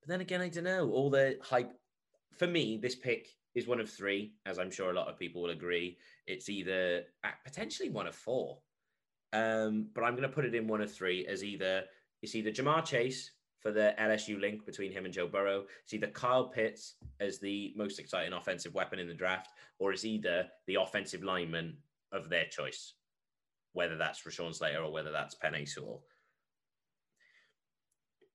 [0.00, 0.88] but then again, I don't know.
[0.90, 1.72] All the hype
[2.38, 5.42] for me, this pick is one of three, as I'm sure a lot of people
[5.42, 5.98] will agree.
[6.28, 7.02] It's either
[7.44, 8.58] potentially one of four.
[9.32, 11.82] Um, but I'm going to put it in one of three as either
[12.22, 15.64] it's either Ja'Marr Chase for the LSU link between him and Joe Burrow.
[15.82, 20.04] It's either Kyle Pitts as the most exciting offensive weapon in the draft, or it's
[20.04, 21.76] either the offensive lineman
[22.12, 22.94] of their choice,
[23.72, 26.04] whether that's Rashawn Slater or whether that's Penei Sewell.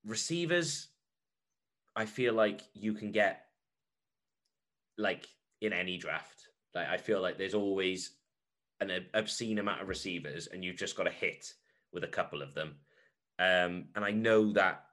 [0.04, 0.88] Receivers,
[1.94, 3.44] I feel like you can get
[4.96, 5.26] like
[5.60, 6.48] in any draft.
[6.74, 8.12] Like I feel like there's always
[8.80, 11.52] an obscene amount of receivers, and you've just got to hit
[11.92, 12.76] with a couple of them.
[13.38, 14.84] Um, and I know that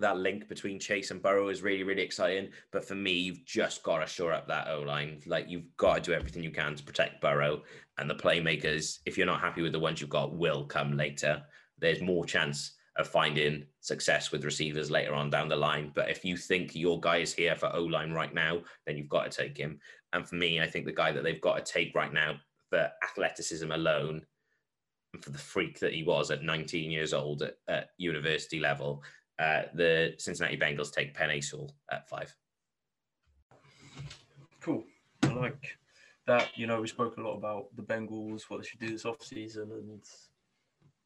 [0.00, 2.50] that link between Chase and Burrow is really, really exciting.
[2.72, 5.20] But for me, you've just got to shore up that O line.
[5.26, 7.62] Like you've got to do everything you can to protect Burrow
[7.98, 8.98] and the playmakers.
[9.06, 11.42] If you're not happy with the ones you've got, will come later.
[11.78, 15.92] There's more chance of finding success with receivers later on down the line.
[15.94, 19.08] But if you think your guy is here for O line right now, then you've
[19.08, 19.78] got to take him.
[20.12, 22.36] And for me, I think the guy that they've got to take right now
[22.68, 24.22] for athleticism alone
[25.12, 29.02] and for the freak that he was at 19 years old at, at university level,
[29.40, 32.34] uh, the Cincinnati Bengals take Penei Sewell at five.
[34.60, 34.84] Cool.
[35.22, 35.78] I like
[36.26, 39.04] that, you know, we spoke a lot about the Bengals, what they should do this
[39.04, 39.72] offseason.
[39.72, 40.02] And,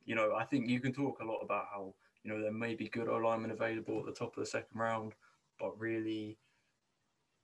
[0.05, 1.94] you know, I think you can talk a lot about how,
[2.25, 5.12] you know, there may be good O available at the top of the second round,
[5.61, 6.37] but really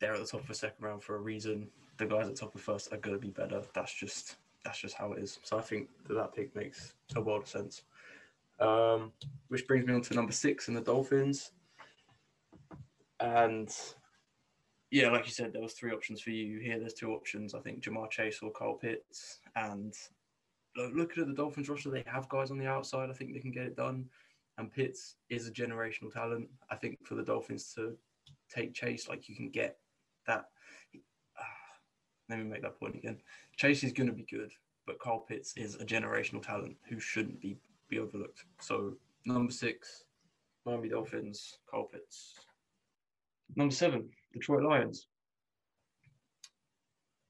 [0.00, 1.68] they're at the top of the second round for a reason.
[1.98, 3.62] The guys at the top of first are going to be better.
[3.74, 5.38] That's just that's just how it is.
[5.42, 7.82] So I think that that pick makes a world of sense.
[8.60, 9.12] Um,
[9.48, 11.52] which brings me on to number six in the Dolphins.
[13.20, 13.70] And
[14.90, 16.58] yeah, like you said, there was three options for you.
[16.58, 17.54] Here, there's two options.
[17.54, 19.38] I think Ja'Marr Chase or Kyle Pitts.
[19.56, 19.94] And
[20.76, 23.08] looking at the Dolphins roster, they have guys on the outside.
[23.08, 24.06] I think they can get it done.
[24.58, 26.48] And Pitts is a generational talent.
[26.70, 27.96] I think for the Dolphins to
[28.52, 29.78] take Chase, like you can get
[30.26, 30.46] that.
[30.94, 31.42] Uh,
[32.28, 33.18] let me make that point again.
[33.56, 34.52] Chase is going to be good,
[34.86, 37.56] but Kyle Pitts is a generational talent who shouldn't be
[37.90, 38.44] be overlooked.
[38.60, 38.94] So
[39.26, 40.04] number six,
[40.64, 42.34] Miami Dolphins, Kyle Pitts.
[43.56, 45.08] Number seven, Detroit Lions.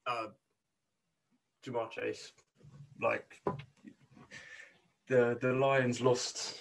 [0.06, 0.26] Uh,
[1.64, 2.32] Ja'Marr Chase.
[3.02, 3.40] Like
[5.08, 6.60] the the Lions lost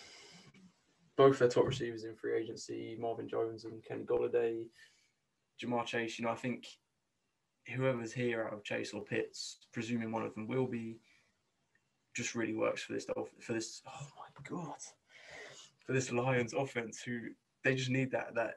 [1.17, 4.63] both their top receivers in free agency, Marvin Jones and Kenny Golladay.
[5.61, 6.65] Ja'Marr Chase, you know, I think
[7.75, 10.97] whoever's here out of Chase or Pitts, presuming one of them will be,
[12.19, 13.05] just really works for this
[13.39, 13.81] for this.
[13.87, 14.77] Oh my god,
[15.85, 17.19] for this Lions offense, who
[17.63, 18.55] they just need that that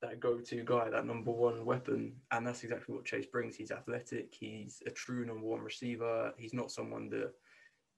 [0.00, 3.56] that go-to guy, that number one weapon, and that's exactly what Chase brings.
[3.56, 4.32] He's athletic.
[4.32, 6.32] He's a true number one receiver.
[6.38, 7.32] He's not someone that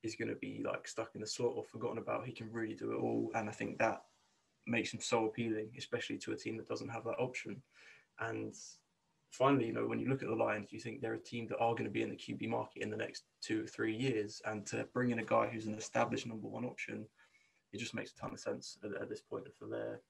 [0.03, 2.27] is going to be like stuck in the slot or forgotten about.
[2.27, 4.03] He can really do it all, and I think that
[4.67, 7.63] makes him so appealing, especially to a team that doesn't have that option.
[8.19, 8.55] And
[9.31, 11.59] finally, you know, when you look at the Lions, you think they're a team that
[11.59, 14.43] are going to be in the QB market in the next two or three years.
[14.45, 17.07] And to bring in a guy who's an established number one option,
[17.73, 20.01] it just makes a ton of sense at, at this point for their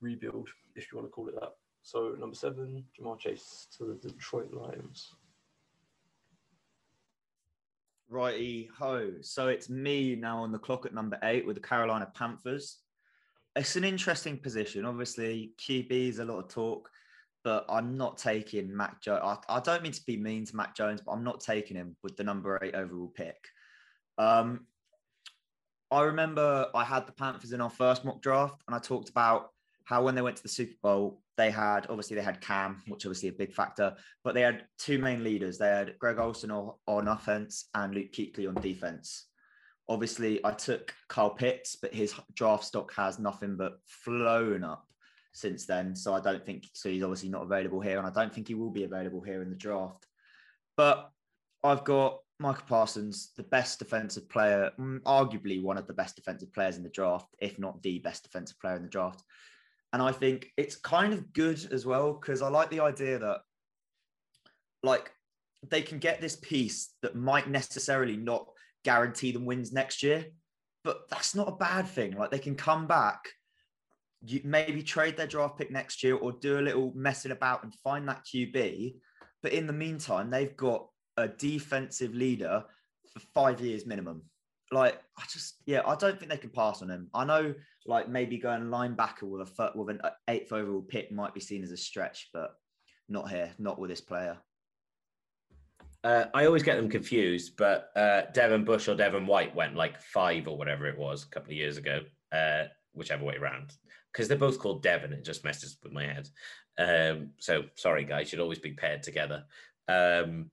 [0.00, 1.52] rebuild, if you want to call it that.
[1.82, 5.14] So number seven, Ja'Marr Chase to the Detroit Lions.
[8.08, 9.12] Righty ho.
[9.20, 12.78] So it's me now on the clock at number eight with the Carolina Panthers.
[13.54, 14.84] It's an interesting position.
[14.84, 16.90] Obviously, QB is a lot of talk
[17.42, 19.20] but I'm not taking Mac Jones.
[19.22, 21.96] I, I, don't mean to be mean to Mac Jones, but I'm not taking him
[22.02, 23.36] with the number eight overall pick.
[24.18, 24.66] Um,
[25.90, 29.50] I remember I had the Panthers in our first mock draft, and I talked about
[29.84, 33.06] how when they went to the Super Bowl, they had obviously they had Cam, which
[33.06, 35.58] obviously a big factor, but they had two main leaders.
[35.58, 39.26] They had Greg Olsen on, on offense and Luke Kuechly on defense.
[39.88, 44.86] Obviously, I took Kyle Pitts, but his draft stock has nothing but flown up
[45.32, 45.94] since then.
[45.94, 46.88] So I don't think so.
[46.88, 49.50] He's obviously not available here, and I don't think he will be available here in
[49.50, 50.06] the draft.
[50.76, 51.10] But
[51.62, 56.52] I've got Micah Parsons, the best defensive player, mm, arguably one of the best defensive
[56.52, 59.22] players in the draft, if not the best defensive player in the draft.
[59.92, 63.40] And I think it's kind of good as well because I like the idea that,
[64.82, 65.12] like,
[65.68, 68.46] they can get this piece that might necessarily not
[68.84, 70.24] guarantee them wins next year,
[70.84, 72.16] but that's not a bad thing.
[72.16, 73.18] Like, they can come back
[74.26, 77.74] you maybe trade their draft pick next year or do a little messing about and
[77.74, 78.96] find that QB.
[79.42, 82.64] But in the meantime, they've got a defensive leader
[83.12, 84.22] for five years minimum.
[84.72, 87.08] Like I just yeah, I don't think they can pass on him.
[87.14, 87.54] I know
[87.86, 91.62] like maybe going linebacker with a foot, with an eighth overall pick might be seen
[91.62, 92.54] as a stretch, but
[93.08, 94.36] not here, not with this player.
[96.04, 100.00] Uh, I always get them confused, but uh, Devin Bush or Devin White went like
[100.00, 102.00] five or whatever it was a couple of years ago,
[102.32, 103.72] uh, whichever way around
[104.12, 105.12] because they're both called Devin.
[105.12, 106.28] It just messes with my head.
[106.78, 109.44] Um, so sorry, guys, should always be paired together.
[109.88, 110.50] Um,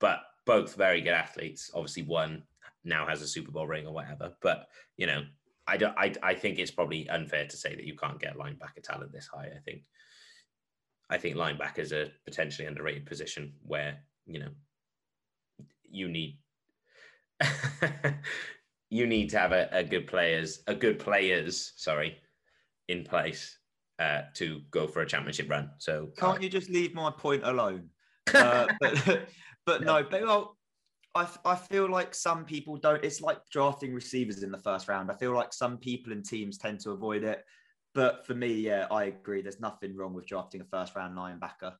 [0.00, 1.70] but both very good athletes.
[1.74, 2.42] Obviously, one
[2.84, 4.34] now has a Super Bowl ring or whatever.
[4.40, 4.66] But
[4.96, 5.24] you know,
[5.66, 5.96] I don't.
[5.98, 9.28] I, I think it's probably unfair to say that you can't get linebacker talent this
[9.28, 9.50] high.
[9.54, 9.82] I think.
[11.10, 14.50] I think linebacker is a potentially underrated position where you know
[15.90, 16.38] you need
[18.90, 22.20] you need to have a, a good players a good players sorry
[22.88, 23.58] in place
[23.98, 25.70] uh, to go for a championship run.
[25.78, 27.90] So can't uh, you just leave my point alone?
[28.34, 29.20] Uh, but
[29.64, 30.58] but no, but well,
[31.14, 33.02] I, I feel like some people don't.
[33.02, 35.10] It's like drafting receivers in the first round.
[35.10, 37.42] I feel like some people and teams tend to avoid it.
[37.94, 39.40] But for me, yeah, I agree.
[39.40, 41.72] There's nothing wrong with drafting a first round linebacker.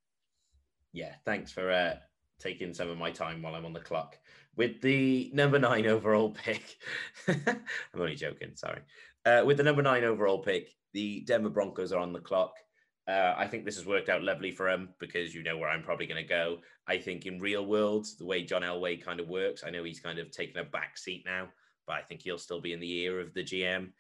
[0.95, 1.97] Yeah, thanks for uh,
[2.41, 4.19] taking some of my time while I'm on the clock.
[4.57, 6.79] With the number nine overall pick,
[7.29, 7.61] I'm
[7.95, 8.81] only joking, sorry.
[9.25, 12.53] Uh, with the number nine overall pick, the Denver Broncos are on the clock.
[13.07, 15.83] Uh, I think this has worked out lovely for him because you know where I'm
[15.83, 16.59] probably going to go.
[16.87, 20.01] I think in real world, the way John Elway kind of works, I know he's
[20.01, 21.49] kind of taken a back seat now,
[21.87, 23.93] but I think he'll still be in the ear of the GM.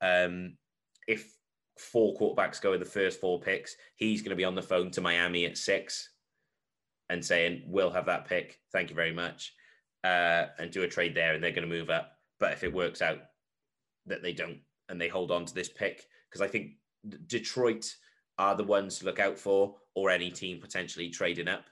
[0.00, 0.56] Um,
[1.06, 1.32] if
[1.78, 4.90] four quarterbacks go in the first four picks, he's going to be on the phone
[4.92, 6.10] to Miami at six.
[7.08, 8.58] and saying, we'll have that pick.
[8.72, 9.54] Thank you very much.
[10.02, 12.12] Uh, and do a trade there, and they're going to move up.
[12.40, 13.18] But if it works out
[14.06, 16.04] that they don't and they hold on to this pick,
[16.36, 16.72] because I think
[17.26, 17.94] Detroit
[18.38, 21.64] are the ones to look out for, or any team potentially trading up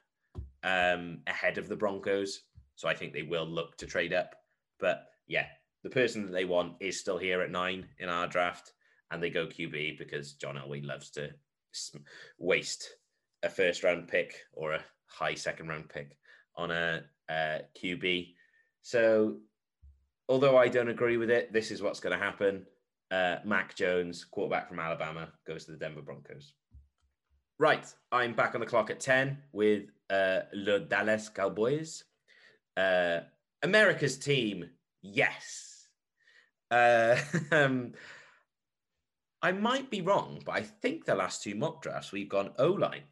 [0.62, 2.40] um, ahead of the Broncos.
[2.76, 4.34] So I think they will look to trade up.
[4.80, 5.46] But yeah,
[5.82, 8.72] the person that they want is still here at nine in our draft,
[9.10, 11.30] and they go QB because John Elway loves to
[12.38, 12.88] waste
[13.42, 16.16] a first round pick or a high second round pick
[16.56, 18.32] on a, a QB.
[18.80, 19.36] So,
[20.26, 22.64] although I don't agree with it, this is what's going to happen.
[23.10, 26.54] Uh, Mac Jones, quarterback from Alabama, goes to the Denver Broncos.
[27.58, 32.04] Right, I'm back on the clock at 10 with uh, the Dallas Cowboys.
[32.76, 33.20] Uh,
[33.62, 34.68] America's team,
[35.02, 35.86] yes.
[36.70, 37.16] Uh,
[37.52, 37.92] um,
[39.44, 42.68] I might be wrong, but I think the last two mock drafts we've gone O
[42.68, 43.02] line.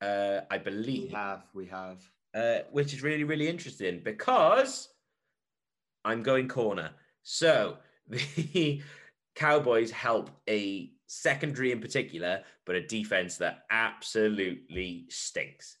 [0.00, 1.98] Uh, I believe we have, we have,
[2.34, 4.88] uh, which is really really interesting because
[6.04, 6.90] I'm going corner.
[7.22, 7.78] So
[8.08, 8.82] the
[9.34, 15.76] Cowboys help a secondary in particular, but a defense that absolutely stinks,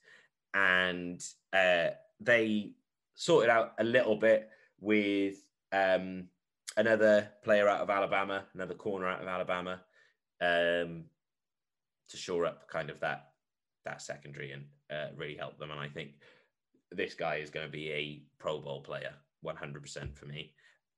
[0.54, 1.88] and uh,
[2.20, 2.72] they
[3.14, 4.50] sorted out a little bit
[4.80, 5.36] with
[5.72, 6.28] um,
[6.76, 9.80] another player out of Alabama, another corner out of Alabama,
[10.40, 11.04] um,
[12.08, 13.30] to shore up kind of that
[13.84, 15.70] that secondary and uh, really help them.
[15.70, 16.10] And I think
[16.92, 19.14] this guy is going to be a Pro Bowl player,
[19.44, 20.52] 100% for me.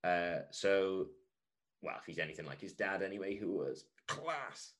[0.05, 1.07] Uh, so,
[1.83, 4.73] well, if he's anything like his dad anyway, who was class.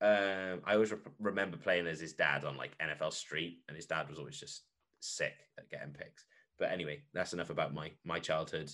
[0.00, 3.86] Um, I always re- remember playing as his dad on like NFL Street, and his
[3.86, 4.62] dad was always just
[5.00, 6.24] sick at getting picks.
[6.58, 8.70] But anyway, that's enough about my my childhood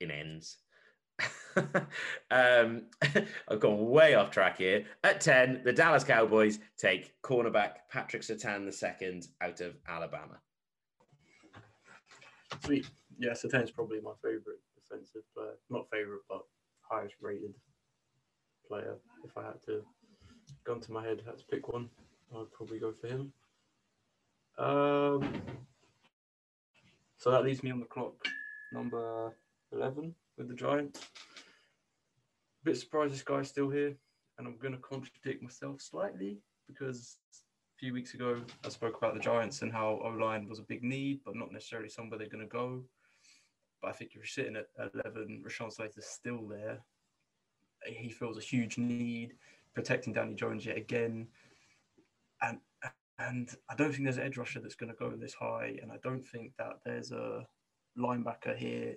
[0.00, 0.58] in ends.
[2.30, 2.86] um,
[3.48, 4.84] I've gone way off track here.
[5.04, 10.40] At 10, the Dallas Cowboys take cornerback Patrick Surtain II out of Alabama.
[12.64, 12.86] Sweet.
[13.18, 15.54] Yeah, Surtain's probably my favourite defensive player.
[15.70, 16.42] Not favourite, but
[16.92, 17.54] highest rated
[18.68, 18.96] player.
[19.24, 19.82] If I had to
[20.64, 21.88] gun to my head, had to pick one,
[22.36, 23.32] I'd probably go for him.
[24.58, 25.42] Um,
[27.16, 28.14] so that leaves me on the clock,
[28.72, 29.32] number
[29.72, 31.00] 11 with the Giants.
[31.00, 33.94] A bit surprised this guy's still here,
[34.38, 36.38] and I'm going to contradict myself slightly
[36.68, 40.58] because a few weeks ago I spoke about the Giants and how O line was
[40.58, 42.84] a big need, but not necessarily somewhere they're going to go.
[43.82, 46.78] But I think you're sitting at 11, Rashawn Slater's still there.
[47.84, 49.34] He feels a huge need
[49.74, 51.26] protecting Danny Jones yet again.
[52.40, 52.58] And
[53.18, 55.78] and I don't think there's an edge rusher that's going to go this high.
[55.82, 57.46] And I don't think that there's a
[57.98, 58.96] linebacker here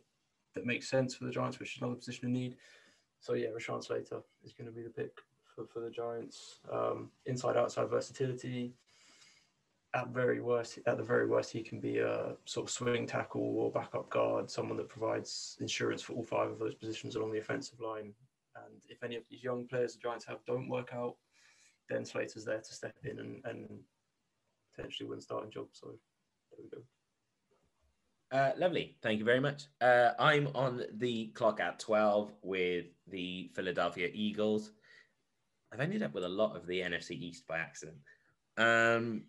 [0.55, 2.55] that makes sense for the Giants, which is another position of need.
[3.19, 5.11] So yeah, Rashawn Slater is going to be the pick
[5.53, 6.59] for, for the Giants.
[6.71, 8.73] Um, inside outside versatility.
[9.95, 13.41] At very worst, at the very worst, he can be a sort of swing tackle
[13.41, 17.39] or backup guard, someone that provides insurance for all five of those positions along the
[17.39, 18.13] offensive line.
[18.57, 21.15] And if any of these young players the Giants have don't work out,
[21.89, 23.79] then Slater's there to step in and, and
[24.75, 25.67] potentially win starting job.
[25.71, 25.87] So
[26.51, 26.83] there we go.
[28.37, 28.97] Uh, lovely.
[29.01, 29.67] Thank you very much.
[29.79, 34.71] Uh, I'm on the clock at 12 with the Philadelphia Eagles.
[35.71, 37.97] I've ended up with a lot of the NFC East by accident.
[38.57, 39.23] Um,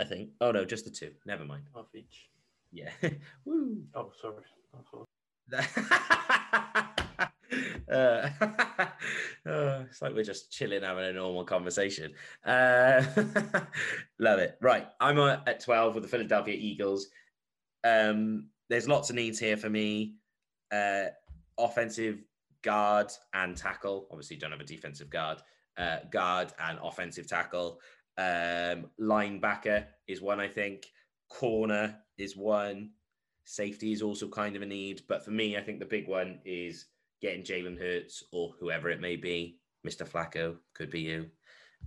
[0.00, 0.30] I think.
[0.40, 1.12] Oh, no, just the two.
[1.26, 1.64] Never mind.
[1.74, 2.30] Half each.
[2.72, 2.90] Yeah.
[3.44, 3.82] Woo.
[3.94, 4.42] Oh, sorry.
[7.92, 8.28] Uh,
[9.46, 12.12] oh, it's like we're just chilling, having a normal conversation.
[12.44, 13.02] Uh,
[14.18, 14.56] love it.
[14.60, 17.08] Right, I'm at 12 with the Philadelphia Eagles.
[17.84, 20.14] Um, there's lots of needs here for me.
[20.72, 21.06] Uh,
[21.58, 22.22] offensive
[22.62, 24.08] guard and tackle.
[24.10, 25.38] Obviously, don't have a defensive guard.
[25.76, 27.80] Uh, guard and offensive tackle.
[28.16, 30.86] Um, linebacker is one, I think.
[31.30, 32.90] Corner is one.
[33.44, 35.02] Safety is also kind of a need.
[35.08, 36.86] But for me, I think the big one is
[37.20, 39.58] getting Jalen Hurts or whoever it may be.
[39.86, 40.08] Mr.
[40.08, 41.26] Flacco could be you.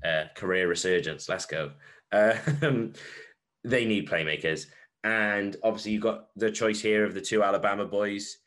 [0.03, 1.27] Uh, career resurgence.
[1.27, 1.71] Let's go.
[2.11, 2.93] Um,
[3.63, 4.67] they need playmakers.
[5.03, 8.37] And obviously, you've got the choice here of the two Alabama boys.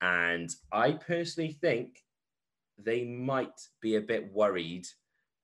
[0.00, 1.98] And I personally think
[2.78, 4.86] they might be a bit worried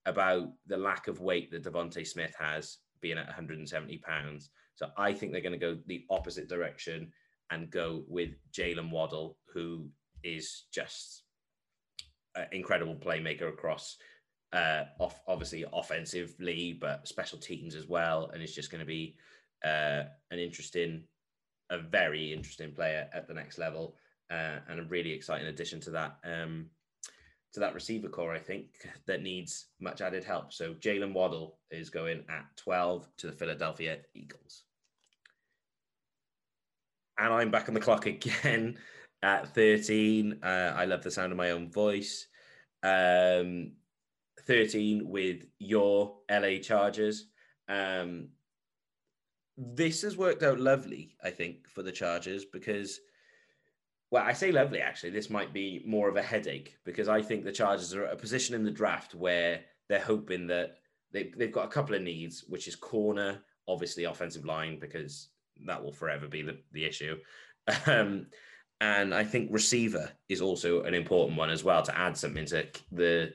[0.07, 4.51] about the lack of weight that DeVonta Smith has, being at 170 pounds.
[4.75, 7.13] So I think they're going to go the opposite direction
[7.51, 9.89] and go with Jaylen Waddle, who
[10.23, 11.23] is just
[12.35, 13.97] an incredible playmaker across,
[14.53, 19.17] uh, off obviously offensively, but special teams as well, and is just going to be
[19.65, 21.05] uh, an interesting,
[21.71, 23.97] a very interesting player at the next level,
[24.31, 26.67] uh, and a really exciting addition to that um,
[27.57, 28.67] to that receiver core, I think,
[29.07, 30.53] that needs much added help.
[30.53, 34.65] So Jaylen Waddle is going at 12 to the Philadelphia Eagles.
[37.19, 38.77] And I'm back on the clock again
[39.23, 40.41] at 13.
[40.43, 42.27] Uh, I love the sound of my own voice.
[42.83, 43.73] Um,
[44.47, 47.25] 13 with your LA Chargers.
[47.71, 48.29] Um,
[49.57, 53.01] this has worked out lovely, I think, for the Chargers because,
[54.11, 55.11] well, I say lovely actually.
[55.11, 58.17] This might be more of a headache because I think the Chargers are at a
[58.17, 60.77] position in the draft where they're hoping that
[61.13, 65.29] they, they've got a couple of needs, which is corner, obviously offensive line, because
[65.67, 67.17] that will forever be the, the issue.
[67.87, 68.27] Um,
[68.81, 72.69] and I think receiver is also an important one as well to add something to
[72.93, 73.33] the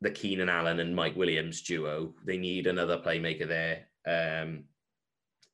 [0.00, 2.14] the Keenan Allen and Mike Williams duo.
[2.24, 4.64] They need another playmaker there um,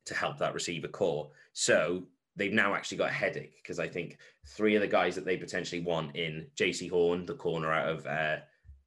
[0.07, 1.31] to help that receiver core.
[1.53, 2.05] So
[2.37, 5.37] they've now actually got a headache because I think three of the guys that they
[5.37, 8.37] potentially want in Jaycee Horn, the corner out of uh,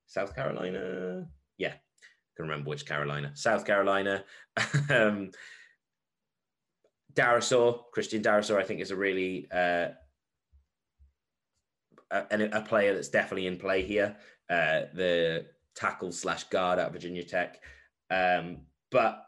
[0.05, 1.27] South Carolina.
[1.57, 3.31] Yeah, I can remember which Carolina.
[3.35, 4.23] South Carolina.
[4.89, 5.31] um,
[7.91, 9.89] Christian Darrisaw, I think is a really uh,
[12.11, 14.15] a, a, player that's definitely in play here.
[14.49, 15.45] Uh, the
[15.75, 17.59] tackle slash guard at Virginia Tech,
[18.11, 18.59] um,
[18.91, 19.26] but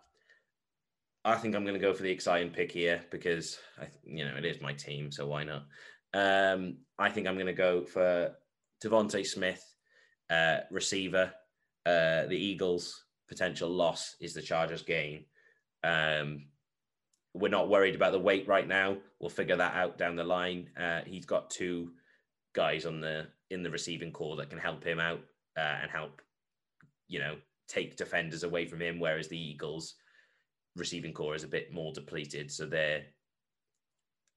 [1.25, 4.35] I think I'm going to go for the exciting pick here because I, you know,
[4.37, 5.65] it is my team, so why not?
[6.13, 8.35] Um, I think I'm going to go for
[8.83, 9.63] DeVonta Smith,
[10.29, 11.33] uh, receiver.
[11.85, 15.25] Uh, the Eagles' potential loss is the Chargers' gain.
[15.83, 16.45] Um,
[17.33, 18.97] we're not worried about the weight right now.
[19.19, 20.69] We'll figure that out down the line.
[20.79, 21.91] Uh, he's got two
[22.53, 25.21] guys on the in the receiving core that can help him out
[25.57, 26.21] uh, and help,
[27.07, 27.35] you know,
[27.67, 28.99] take defenders away from him.
[28.99, 29.95] Whereas the Eagles'
[30.75, 33.03] receiving core is a bit more depleted, so they're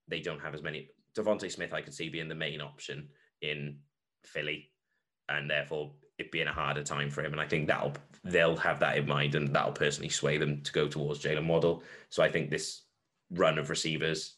[0.09, 0.91] they don't have as many.
[1.17, 3.09] DeVonta Smith, I could see being the main option
[3.41, 3.79] in
[4.25, 4.71] Philly,
[5.29, 7.33] and therefore it being a harder time for him.
[7.33, 10.73] And I think that'll they'll have that in mind, and that'll personally sway them to
[10.73, 11.83] go towards Jaylen Waddle.
[12.11, 12.83] So I think this
[13.31, 14.37] run of receivers,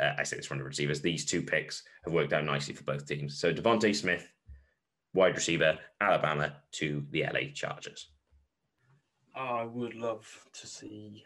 [0.00, 2.84] uh, I say this run of receivers, these two picks have worked out nicely for
[2.84, 3.38] both teams.
[3.38, 4.30] So DeVonta Smith,
[5.14, 8.10] wide receiver, Alabama to the LA Chargers.
[9.36, 11.24] I would love to see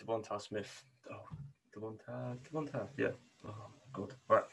[0.00, 0.84] Devonta Smith.
[1.10, 1.36] Oh,
[1.76, 3.10] Devonta, Devonta, yeah.
[3.44, 4.14] Oh, God.
[4.28, 4.44] Right.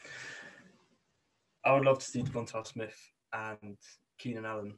[1.64, 2.96] I would love to see Devonta Smith
[3.32, 3.76] and
[4.18, 4.74] Keenan Allen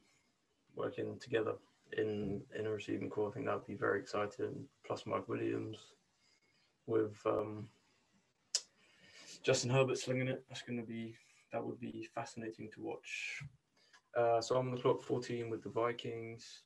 [0.75, 1.53] working together
[1.97, 3.29] in in a receiving core.
[3.29, 4.65] I think that would be very exciting.
[4.85, 5.77] Plus Mike Williams
[6.85, 7.67] with um,
[9.41, 10.43] Justin Herbert slinging it.
[10.49, 11.15] That's going to be
[11.51, 13.43] that would be fascinating to watch.
[14.15, 16.63] Uh, so I'm on the clock 14 with the Vikings.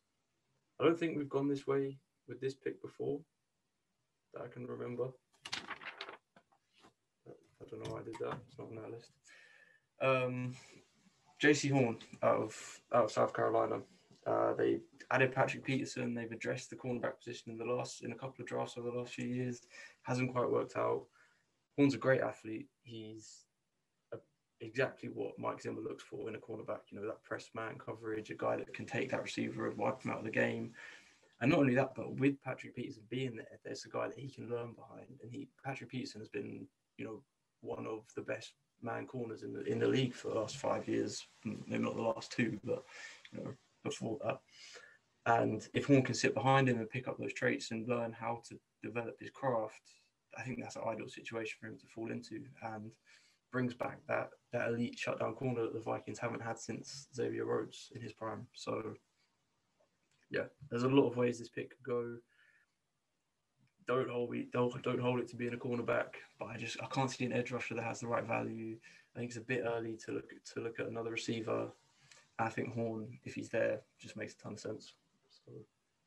[0.79, 1.97] I don't think we've gone this way
[2.27, 3.19] with this pick before
[4.33, 5.07] that I can remember.
[7.27, 8.37] I don't know why I did that.
[8.47, 9.11] It's not on that list.
[10.01, 10.55] Um,
[11.41, 13.81] Jaycee Horn out of out of South Carolina.
[14.25, 14.79] Uh, they
[15.11, 16.13] added Patrick Peterson.
[16.13, 18.97] They've addressed the cornerback position in the last in a couple of drafts over the
[18.97, 19.61] last few years.
[20.03, 21.05] Hasn't quite worked out.
[21.75, 22.67] Horn's a great athlete.
[22.83, 23.46] He's
[24.61, 26.79] exactly what Mike Zimmer looks for in a cornerback.
[26.89, 30.03] You know that press man coverage, a guy that can take that receiver and wipe
[30.03, 30.71] him out of the game.
[31.39, 34.29] And not only that, but with Patrick Peterson being there, there's a guy that he
[34.29, 35.19] can learn behind.
[35.21, 37.21] And he Patrick Peterson has been, you know,
[37.61, 40.87] one of the best man corners in the in the league for the last five
[40.87, 41.25] years.
[41.45, 42.83] Mm, maybe not the last two, but
[43.31, 43.53] you know,
[43.83, 44.39] before that.
[45.27, 48.41] And if one can sit behind him and pick up those traits and learn how
[48.47, 49.81] to develop his craft,
[50.37, 52.91] I think that's an ideal situation for him to fall into and
[53.51, 57.91] brings back that that elite shutdown corner that the Vikings haven't had since Xavier Rhodes
[57.95, 58.47] in his prime.
[58.53, 58.93] So
[60.29, 62.17] yeah, there's a lot of ways this pick could go.
[63.87, 64.51] Don't hold it.
[64.51, 67.33] Don't don't hold it to being a cornerback, but I just I can't see an
[67.33, 68.77] edge rusher that has the right value.
[69.15, 71.69] I think it's a bit early to look to look at another receiver.
[72.39, 74.93] I think Horn, if he's there, just makes a ton of sense.
[75.31, 75.51] So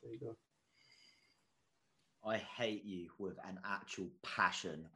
[0.01, 0.35] there you go.
[2.23, 4.87] I hate you with an actual passion.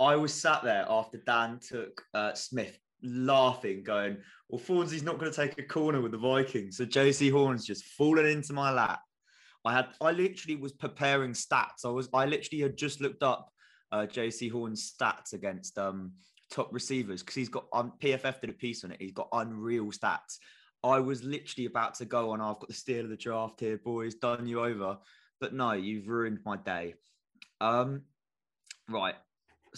[0.00, 4.18] I was sat there after Dan took uh, Smith laughing, going,
[4.48, 6.76] Well, Fawnsey's not going to take a corner with the Vikings.
[6.76, 9.00] So Jaycee Horn's just fallen into my lap.
[9.64, 11.84] I had I literally was preparing stats.
[11.84, 13.50] I was I literally had just looked up
[13.90, 16.12] uh, Jaycee Horn's stats against um,
[16.50, 19.00] top receivers because he's got um, PFF did a piece on it.
[19.00, 20.38] He's got unreal stats.
[20.84, 22.40] I was literally about to go on.
[22.40, 24.14] I've got the steal of the draft here, boys.
[24.14, 24.98] Done you over,
[25.40, 26.94] but no, you've ruined my day.
[27.60, 28.02] Um,
[28.88, 29.16] right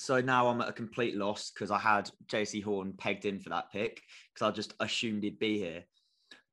[0.01, 3.51] so now I'm at a complete loss because I had Jaycee Horn pegged in for
[3.51, 4.01] that pick
[4.33, 5.85] because I just assumed he'd be here.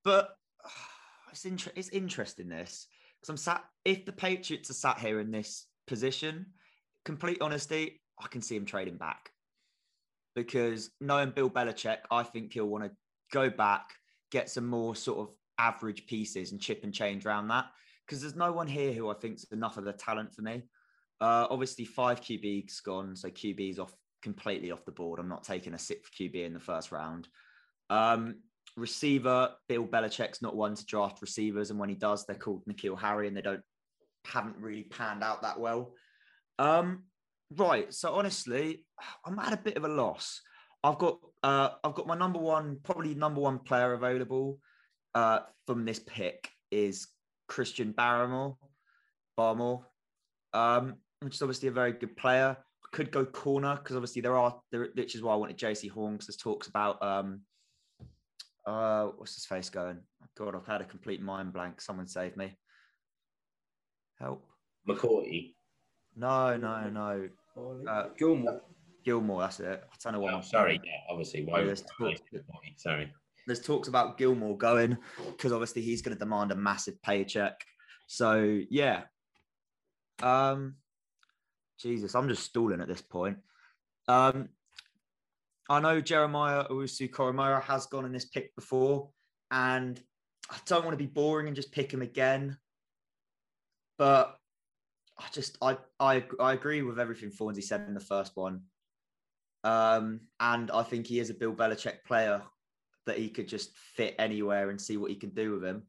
[0.03, 0.69] But uh,
[1.31, 2.87] it's inter- it's interesting this
[3.19, 3.63] because I'm sat.
[3.85, 6.47] If the Patriots are sat here in this position,
[7.05, 9.31] complete honesty, I can see him trading back
[10.35, 12.91] because knowing Bill Belichick, I think he'll want to
[13.31, 13.89] go back,
[14.31, 17.65] get some more sort of average pieces and chip and change around that
[18.05, 20.63] because there's no one here who I think's enough of the talent for me.
[21.20, 25.20] Uh, obviously, five QB's gone, so QB's off completely off the board.
[25.20, 27.28] I'm not taking a sixth QB in the first round.
[27.89, 28.36] Um,
[28.76, 32.99] receiver, Bill Belichick's not one to draft receivers, and when he does, they're called N'Keal
[32.99, 33.61] Harry, and they don't
[34.26, 35.93] haven't really panned out that well.
[36.59, 37.03] Um,
[37.55, 37.93] right.
[37.93, 38.86] So honestly,
[39.26, 40.41] I'm at a bit of a loss.
[40.84, 44.59] I've got uh, I've got my number one, probably number one player available
[45.15, 47.07] uh, from this pick is
[47.47, 48.57] Christian Barmore,
[49.38, 49.84] Barmore,
[50.53, 52.55] um, which is obviously a very good player.
[52.59, 55.89] I could go corner because obviously there are, there, which is why I wanted Jaycee
[55.89, 57.41] Horn because there's talks about um,
[58.65, 59.99] uh, what's his face going?
[60.38, 61.82] God, I've had a complete mind blank.
[61.82, 62.55] Someone save me.
[64.20, 64.45] Help.
[64.88, 65.55] McCourty.
[66.15, 67.30] No, no, no.
[67.89, 68.61] Uh, Gilmore.
[69.03, 69.84] Gilmore, that's it.
[69.84, 70.34] I don't know what.
[70.34, 70.80] Oh, I'm sorry.
[70.84, 71.43] Yeah, obviously.
[71.45, 72.78] Why there's I talk- say McCourty?
[72.78, 73.11] Sorry.
[73.45, 77.53] There's talks about Gilmore going because obviously he's going to demand a massive paycheck.
[78.07, 79.03] So yeah.
[80.22, 80.76] Um,
[81.80, 83.38] Jesus, I'm just stalling at this point.
[84.07, 84.49] Um,
[85.69, 89.09] I know Jeremiah Owusu Koramoah has gone in this pick before,
[89.51, 90.01] and
[90.49, 92.57] I don't want to be boring and just pick him again.
[93.97, 94.38] But
[95.17, 98.61] I just I I I agree with everything Thornsy said in the first one.
[99.63, 102.41] Um, and I think he is a Bill Belichick player
[103.05, 105.84] that he could just fit anywhere and see what he can do with him.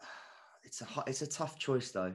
[0.64, 2.12] It's a it's a tough choice though.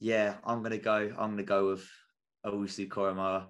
[0.00, 1.12] Yeah, I'm gonna go.
[1.18, 1.88] I'm gonna go with
[2.44, 3.46] Owusu Koramoah.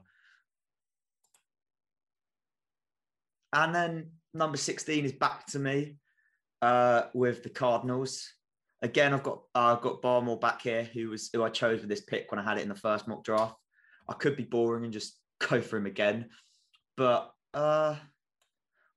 [3.52, 5.96] And then number 16 is back to me
[6.62, 8.28] uh, with the Cardinals.
[8.82, 11.86] Again, I've got uh, I've got Barmore back here, who was who I chose for
[11.86, 13.54] this pick when I had it in the first mock draft.
[14.08, 15.18] I could be boring and just
[15.48, 16.28] go for him again,
[16.96, 17.96] but uh,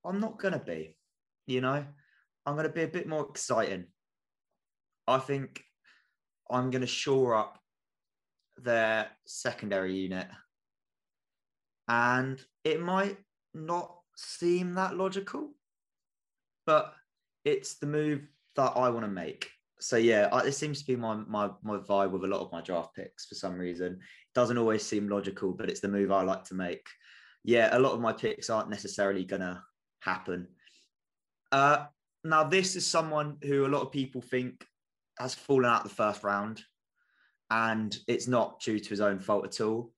[0.06, 0.96] I'm not gonna be.
[1.48, 1.84] You know,
[2.46, 3.86] I'm gonna be a bit more exciting.
[5.08, 5.64] I think
[6.50, 7.60] I'm gonna shore up
[8.58, 10.28] their secondary unit,
[11.88, 13.18] and it might
[13.54, 15.52] not seem that logical,
[16.66, 16.94] but
[17.46, 19.50] it's the move that I want to make.
[19.80, 22.52] So yeah, I, it seems to be my, my my vibe with a lot of
[22.52, 23.94] my draft picks for some reason.
[23.94, 24.00] It
[24.36, 26.86] doesn't always seem logical, but it's the move I like to make.
[27.44, 29.64] Yeah, a lot of my picks aren't necessarily gonna
[30.02, 30.48] happen.
[31.52, 31.86] Uh,
[32.24, 34.66] now this is someone who a lot of people think
[35.20, 36.62] has fallen out the first round,
[37.50, 39.94] and it's not due to his own fault at all.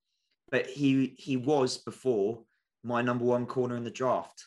[0.50, 2.44] But he he was before
[2.84, 4.46] my number one corner in the draft.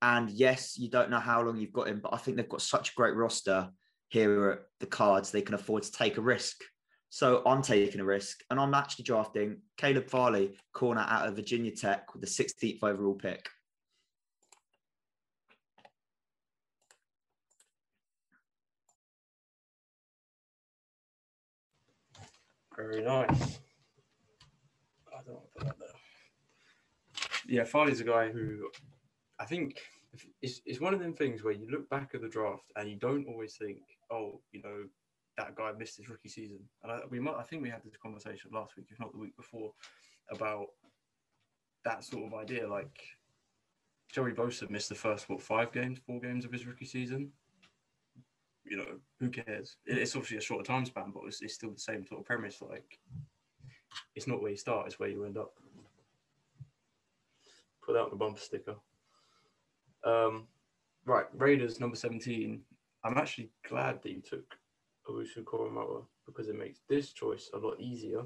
[0.00, 2.62] And yes, you don't know how long you've got him, but I think they've got
[2.62, 3.70] such a great roster
[4.12, 6.58] here at the cards, they can afford to take a risk.
[7.08, 11.70] So I'm taking a risk and I'm actually drafting Caleb Farley, corner out of Virginia
[11.70, 13.48] Tech with the 16th overall pick.
[22.82, 23.60] Very nice.
[25.06, 25.88] I don't want to put that there.
[27.46, 28.68] Yeah, Farley's a guy who
[29.38, 29.78] I think
[30.40, 32.96] it's, it's one of them things where you look back at the draft and you
[32.96, 33.78] don't always think,
[34.10, 34.84] oh, you know,
[35.38, 36.58] that guy missed his rookie season.
[36.82, 39.18] And I, we might, I think we had this conversation last week, if not the
[39.18, 39.72] week before,
[40.30, 40.66] about
[41.84, 42.68] that sort of idea.
[42.68, 43.00] Like
[44.12, 47.30] Joey Bosa missed the first what five games, four games of his rookie season.
[48.72, 49.76] You know, who cares?
[49.84, 52.62] It's obviously a shorter time span, but it's, it's still the same sort of premise.
[52.62, 52.98] Like,
[54.16, 55.52] it's not where you start; it's where you end up.
[57.84, 58.76] Put that on the bumper sticker.
[60.04, 60.48] Um,
[61.04, 62.62] right, Raiders number seventeen.
[63.04, 64.56] I'm actually glad that you took
[65.06, 68.22] Owusu Koramoah because it makes this choice a lot easier.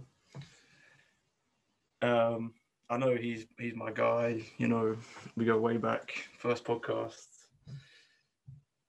[2.02, 2.54] Um,
[2.88, 4.42] I know he's he's my guy.
[4.58, 4.96] You know,
[5.36, 7.26] we go way back, first podcast.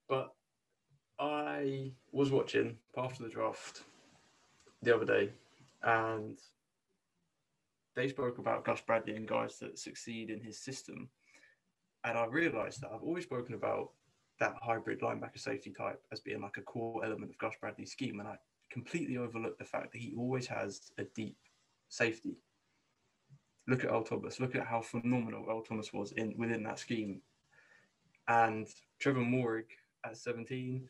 [0.08, 0.32] But
[1.48, 3.82] I was watching after the draft
[4.82, 5.30] the other day,
[5.82, 6.38] and
[7.96, 11.08] they spoke about Gus Bradley and guys that succeed in his system.
[12.04, 13.90] And I realised that I've always spoken about
[14.40, 18.20] that hybrid linebacker safety type as being like a core element of Gus Bradley's scheme,
[18.20, 18.36] and I
[18.70, 21.38] completely overlooked the fact that he always has a deep
[21.88, 22.36] safety.
[23.66, 24.38] Look at Earl Thomas.
[24.38, 27.22] Look at how phenomenal Earl Thomas was in within that scheme.
[28.28, 28.68] And
[28.98, 29.64] Trevor Moehrig
[30.04, 30.88] at 17,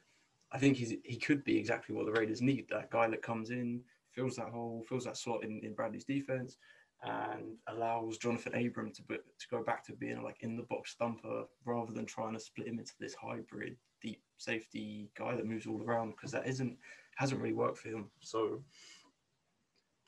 [0.53, 2.67] I think he's he could be exactly what the Raiders need.
[2.71, 3.83] That guy that comes in,
[4.13, 6.57] fills that hole, fills that slot in, in Bradley's defense,
[7.03, 11.45] and allows Johnathan Abram to to go back to being like in the box thumper
[11.65, 15.83] rather than trying to split him into this hybrid deep safety guy that moves all
[15.83, 16.77] around because that isn't
[17.17, 18.11] hasn't really worked for him.
[18.21, 18.63] So,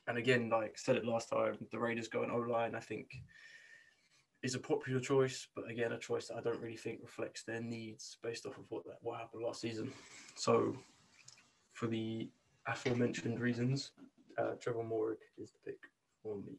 [0.07, 3.11] and again, like said it last time, the Raiders go going O line, I think.
[4.43, 7.61] Is a popular choice, but again, a choice that I don't really think reflects their
[7.61, 9.93] needs based off of what that what happened last season.
[10.35, 10.75] So,
[11.75, 12.31] for the
[12.67, 13.91] aforementioned reasons,
[14.39, 15.79] uh, Trevor Moehrig is the pick
[16.23, 16.57] for me.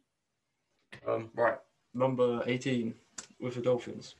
[1.08, 1.58] Um, right,
[1.96, 2.94] number 18
[3.40, 4.14] with the Dolphins.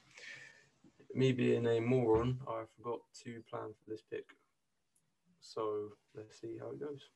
[1.14, 4.26] Me being a moron, I forgot to plan for this pick.
[5.40, 7.10] So let's see how it goes.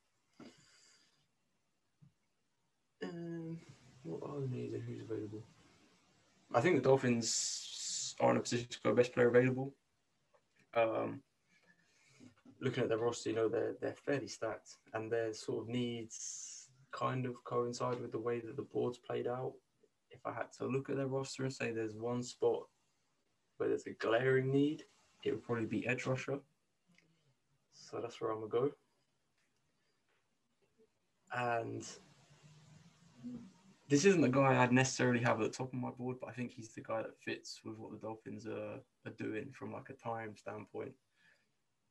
[3.04, 3.60] Um,
[4.04, 5.44] what are the needs and who's available?
[6.56, 9.74] I think the Dolphins are in a position to go best player available.
[10.74, 11.22] Um,
[12.62, 16.70] looking at their roster, you know they're they're fairly stacked, and their sort of needs
[16.94, 19.52] kind of coincide with the way that the board's played out.
[20.10, 22.64] If I had to look at their roster and say there's one spot
[23.58, 24.84] where there's a glaring need,
[25.26, 26.40] it would probably be edge rusher.
[27.74, 28.72] So that's where I'm gonna go.
[31.34, 31.86] And
[33.88, 36.34] this isn't the guy I'd necessarily have at the top of my board, but I
[36.34, 39.90] think he's the guy that fits with what the Dolphins are, are doing from like
[39.90, 40.92] a time standpoint.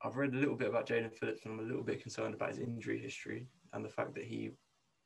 [0.03, 2.49] I've read a little bit about Jaelan Phillips, and I'm a little bit concerned about
[2.49, 4.51] his injury history and the fact that he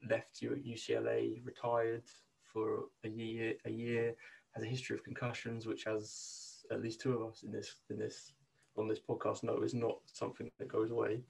[0.09, 2.03] left you at UCLA, retired
[2.43, 4.15] for a year, a year,
[4.55, 7.97] has a history of concussions, which has at least two of us in this in
[7.97, 8.33] this
[8.77, 11.21] on this podcast know is not something that goes away.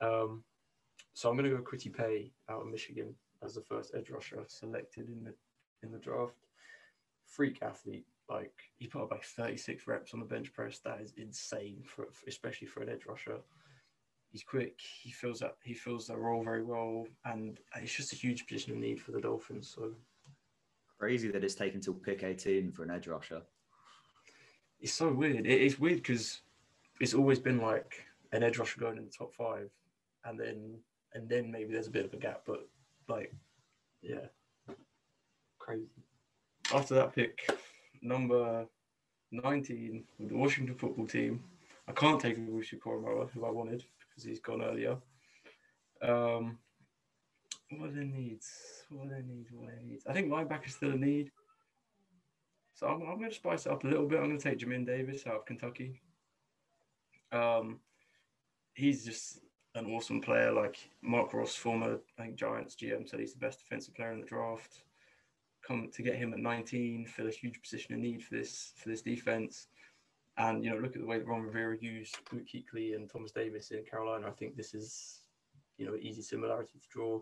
[0.00, 0.44] Um,
[1.14, 3.14] so I'm going to go Kwity Paye out of Michigan
[3.44, 5.34] as the first edge rusher selected in the
[5.82, 6.36] in the draft.
[7.26, 10.80] Freak athlete, like he put up like 36 reps on the bench press.
[10.80, 13.38] That is insane for especially for an edge rusher.
[14.30, 14.80] He's quick.
[14.80, 18.72] He fills that he fills that role very well, and it's just a huge position
[18.72, 19.72] of need for the Dolphins.
[19.74, 19.92] So
[21.02, 23.42] Crazy that it's taken till pick 18 for an edge rusher.
[24.80, 25.48] it's so weird.
[25.48, 26.42] It, it's weird because
[27.00, 29.68] it's always been like an edge rusher going in the top five,
[30.24, 30.78] and then
[31.12, 32.68] and then maybe there's a bit of a gap, but
[33.08, 33.32] like,
[34.02, 34.26] yeah,
[35.58, 35.88] crazy.
[36.72, 37.48] After that pick,
[38.00, 38.66] number
[39.30, 41.42] 19 with the Washington football team,
[41.88, 44.96] I can't take Owusu Koramoah, who I wanted because he's gone earlier.
[46.02, 46.58] Um,
[47.70, 48.50] what are their needs?
[48.90, 49.50] What are their needs?
[49.52, 50.06] What are their needs?
[50.06, 51.30] I think linebacker's still a need.
[52.74, 54.18] So I'm, I'm going to spice it up a little bit.
[54.18, 56.00] I'm going to take Jamin Davis out of Kentucky.
[57.30, 57.80] Um,
[58.74, 59.40] he's just
[59.74, 60.52] an awesome player.
[60.52, 64.20] Like Marc Ross, former I think Giants GM, said he's the best defensive player in
[64.20, 64.82] the draft.
[65.66, 68.88] Come to get him at 19, fill a huge position of need for this for
[68.88, 69.68] this defense.
[70.38, 73.32] And you know, look at the way that Ron Rivera used Luke Kuechly and Thomas
[73.32, 74.28] Davis in Carolina.
[74.28, 75.20] I think this is,
[75.76, 77.20] you know, easy similarity to draw.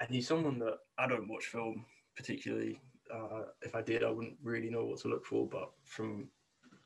[0.00, 1.84] And he's someone that I don't watch film
[2.16, 2.80] particularly.
[3.12, 5.46] Uh, if I did, I wouldn't really know what to look for.
[5.46, 6.28] But from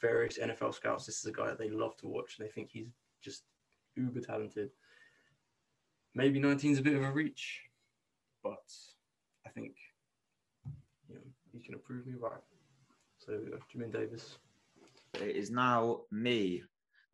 [0.00, 2.36] various NFL scouts, this is a guy that they love to watch.
[2.38, 2.88] And they think he's
[3.22, 3.44] just
[3.96, 4.70] uber talented.
[6.14, 7.60] Maybe 19 is a bit of a reach,
[8.42, 8.62] but
[9.46, 9.72] I think
[11.08, 11.20] you know
[11.52, 12.40] going to prove me right.
[13.18, 14.38] So go, Jamin Davis.
[15.14, 16.62] It is now me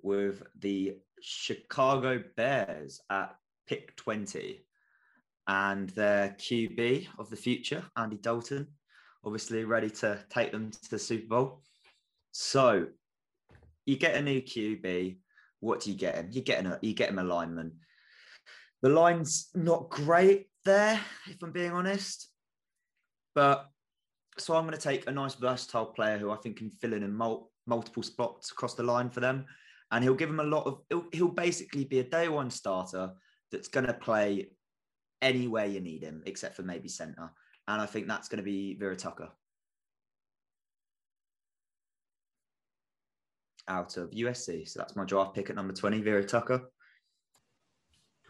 [0.02, 4.64] with the Chicago Bears at pick 20
[5.46, 8.66] and their QB of the future, Andy Dalton,
[9.24, 11.62] obviously ready to take them to the Super Bowl.
[12.32, 12.86] So
[13.86, 15.16] you get a new QB.
[15.60, 16.28] What do you get him?
[16.30, 17.72] You get him a you get him a lineman.
[18.82, 22.28] The line's not great there, if I'm being honest.
[23.34, 23.66] But
[24.38, 27.02] so I'm going to take a nice versatile player who I think can fill in
[27.02, 29.44] in mul- multiple spots across the line for them,
[29.90, 30.80] and he'll give them a lot of.
[30.88, 33.12] He'll, he'll basically be a day one starter
[33.52, 34.50] that's going to play
[35.20, 37.30] anywhere you need him, except for maybe centre.
[37.68, 39.28] And I think that's going to be Vera Tucker
[43.70, 44.68] out of USC.
[44.68, 46.60] So that's my draft pick at number 20, Vera Tucker.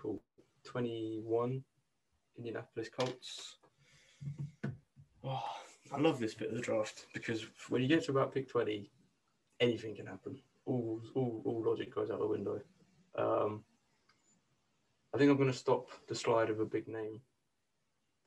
[0.00, 0.22] Cool.
[0.64, 1.64] 21,
[2.36, 3.56] Indianapolis Colts.
[5.24, 5.42] Oh,
[5.92, 8.90] I love this bit of the draft because when you get to about pick 20,
[9.60, 10.38] anything can happen.
[10.66, 12.60] All, all, all logic goes out the window.
[13.18, 13.64] Um,
[15.14, 17.20] I think I'm going to stop the slide of a big name.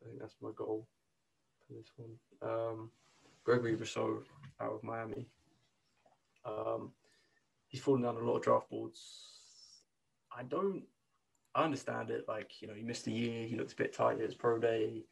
[0.01, 0.88] I think that's my goal
[1.66, 2.11] for this one.
[2.41, 2.89] Um,
[3.43, 4.24] Gregory Rousseau
[4.59, 5.28] out of Miami.
[6.45, 6.91] Um,
[7.74, 9.01] he's fallen down a lot of draft boards.
[10.32, 10.84] I don't,
[11.55, 12.26] I understand it.
[12.28, 14.59] Like, you know, he missed a year, he looked a bit tight at his pro
[14.59, 15.03] day,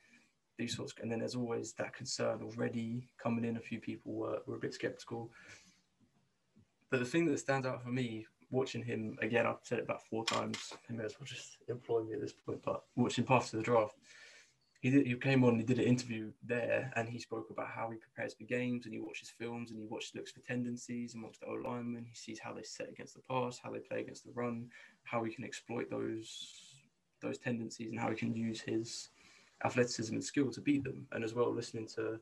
[0.59, 0.93] these sorts.
[1.01, 3.57] And then there's always that concern already coming in.
[3.57, 5.31] A few people were, were a bit skeptical.
[6.91, 10.05] But the thing that stands out for me watching him again, I've said it about
[10.05, 10.71] four times.
[10.87, 12.61] He may as well just employ me at this point.
[12.63, 13.95] But watching past to the draft,
[14.81, 17.67] he did, he came on, and he did an interview there, and he spoke about
[17.67, 21.13] how he prepares for games, and he watches films, and he watches looks for tendencies
[21.13, 22.05] amongst the O linemen.
[22.09, 24.69] He sees how they set against the pass, how they play against the run,
[25.03, 26.73] how he can exploit those
[27.21, 29.09] those tendencies, and how he can use his
[29.63, 31.05] athleticism and skill to beat them.
[31.11, 32.19] And as well, listening to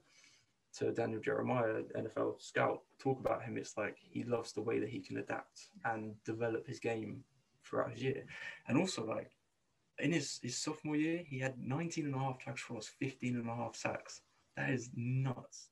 [0.78, 4.90] to Daniel Jeremiah, NFL scout, talk about him, it's like he loves the way that
[4.90, 7.24] he can adapt and develop his game
[7.64, 8.26] throughout his year.
[8.68, 9.32] And also, like,
[10.00, 13.36] in his, his sophomore year, he had 19 and a half tackles for loss, 15
[13.36, 14.22] and a half sacks.
[14.56, 15.70] That is nuts.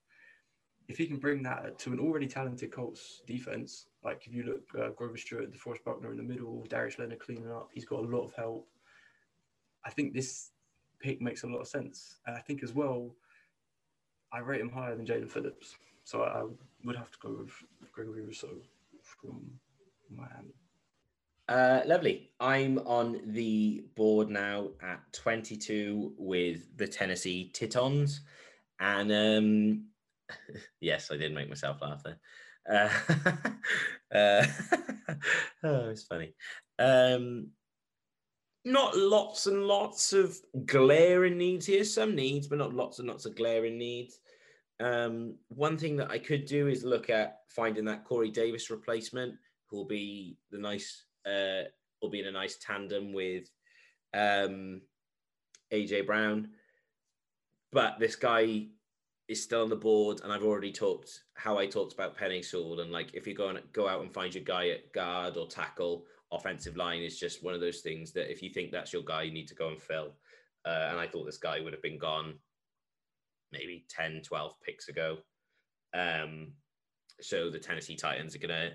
[0.87, 4.61] If he can bring that to an already talented Colts defense, like if you look
[4.81, 8.07] uh, Grover Stewart, DeForest Buckner in the middle, Darius Leonard cleaning up, he's got a
[8.07, 8.67] lot of help.
[9.85, 10.51] I think this
[10.99, 12.17] pick makes a lot of sense.
[12.25, 13.13] And I think as well,
[14.31, 15.75] I rate him higher than Jaelan Phillips.
[16.03, 16.45] So I, I
[16.85, 18.61] would have to go with Gregory Rousseau
[19.01, 19.41] from
[20.09, 20.53] Miami.
[21.47, 22.31] Uh, lovely.
[22.39, 28.21] I'm on the board now at 22 with the Tennessee Titans.
[28.79, 29.85] And um,
[30.81, 32.19] yes, I did make myself laugh there.
[32.69, 32.89] Uh,
[34.15, 34.45] uh,
[35.63, 36.33] oh, it's funny.
[36.79, 37.49] Um,
[38.65, 41.85] not lots and lots of glaring needs here.
[41.85, 44.19] Some needs, but not lots and lots of glaring needs.
[44.79, 49.35] Um, one thing that I could do is look at finding that Corey Davis replacement,
[49.69, 51.63] who will be the nice, uh,
[52.01, 53.49] will be in a nice tandem with
[54.13, 54.81] um,
[55.73, 56.49] AJ Brown.
[57.71, 58.67] But this guy
[59.27, 62.79] is still on the board, and I've already talked how I talked about Penei Sewell,
[62.79, 65.47] and like if you go and go out and find your guy at guard or
[65.47, 69.03] tackle, offensive line is just one of those things that if you think that's your
[69.03, 70.13] guy, you need to go and fill.
[70.65, 72.35] Uh, and I thought this guy would have been gone
[73.51, 75.17] maybe 10, 12 picks ago.
[75.93, 76.53] Um,
[77.21, 78.71] so the Tennessee Titans are going to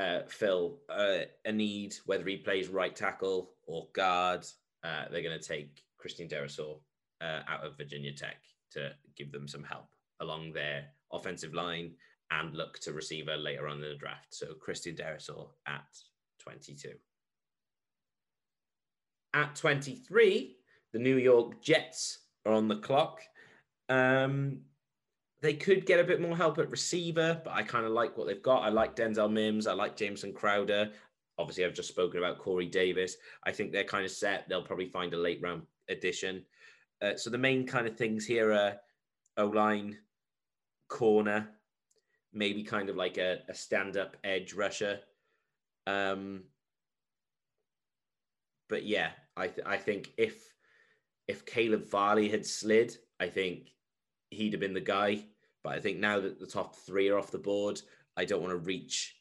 [0.00, 4.46] uh, fill uh, a need, whether he plays right tackle or guard.
[4.82, 6.78] Uh, they're going to take Christian Darrisaw
[7.20, 8.38] uh, out of Virginia Tech
[8.72, 9.88] to give them some help
[10.20, 11.92] along their offensive line
[12.30, 14.28] and look to receiver later on in the draft.
[14.30, 15.84] So Christian Darrisaw at
[16.38, 16.92] 22.
[19.34, 20.56] At 23,
[20.92, 23.20] the New York Jets are on the clock.
[23.88, 24.60] Um,
[25.42, 28.26] they could get a bit more help at receiver, but I kind of like what
[28.26, 28.62] they've got.
[28.62, 29.66] I like Denzel Mims.
[29.66, 30.90] I like Jamison Crowder.
[31.38, 33.16] Obviously, I've just spoken about Corey Davis.
[33.44, 34.48] I think they're kind of set.
[34.48, 36.44] They'll probably find a late round addition.
[37.00, 38.76] Uh, so the main kind of things here are
[39.38, 39.96] O line,
[40.88, 41.48] corner,
[42.34, 45.00] maybe kind of like a, a stand up edge rusher.
[45.86, 46.42] Um,
[48.68, 50.52] but yeah, I th- I think if
[51.26, 53.70] if Caleb Farley had slid, I think
[54.30, 55.24] he'd have been the guy.
[55.62, 57.80] But I think now that the top three are off the board,
[58.16, 59.16] I don't want to reach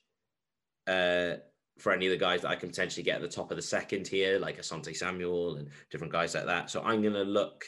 [0.87, 1.35] uh,
[1.77, 3.63] for any of the guys that I can potentially get at the top of the
[3.63, 6.69] second here, like Asante Samuel and different guys like that.
[6.69, 7.65] So I'm going to look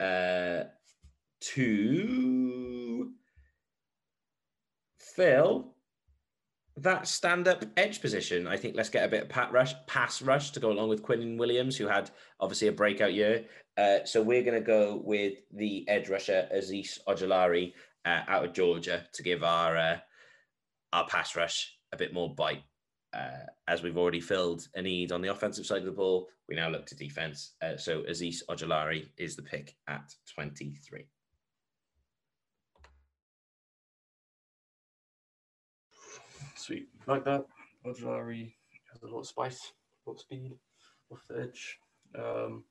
[0.00, 0.64] uh,
[1.40, 3.10] to
[4.98, 5.74] fill
[6.78, 8.46] that stand-up edge position.
[8.46, 11.02] I think let's get a bit of pat rush, pass rush to go along with
[11.02, 12.10] Quinnen Williams, who had
[12.40, 13.44] obviously a breakout year.
[13.76, 17.74] Uh, so we're going to go with the edge rusher Azeez Ojulari
[18.04, 19.98] uh, out of Georgia to give our uh,
[20.92, 22.62] our pass rush a bit more bite.
[23.14, 26.54] Uh, as we've already filled a need on the offensive side of the ball, we
[26.54, 27.54] now look to defense.
[27.62, 31.06] Uh, so Azeez Ojulari is the pick at 23.
[36.56, 36.88] Sweet.
[37.06, 37.44] Like that.
[37.84, 38.54] Ojulari
[38.92, 39.72] has a lot of spice,
[40.06, 40.52] a lot of speed
[41.10, 41.78] off the edge.
[42.18, 42.64] Um,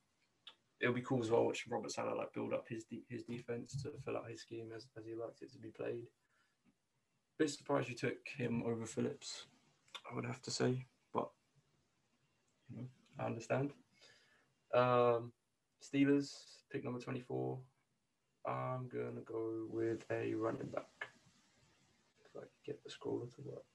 [0.81, 3.81] it'll be cool as well watching Robert Saleh like build up his de- his defense
[3.83, 6.07] to fill out his scheme as, as he likes it to be played.
[7.37, 9.45] Bit surprised you took him over Phillips,
[10.09, 11.29] I would have to say, but
[12.69, 12.87] you know,
[13.19, 13.71] I understand.
[14.73, 15.31] Um,
[15.81, 16.33] Steelers
[16.71, 17.59] pick number twenty four.
[18.45, 20.85] I'm gonna go with a running back.
[22.25, 23.65] If I get the scroller to work.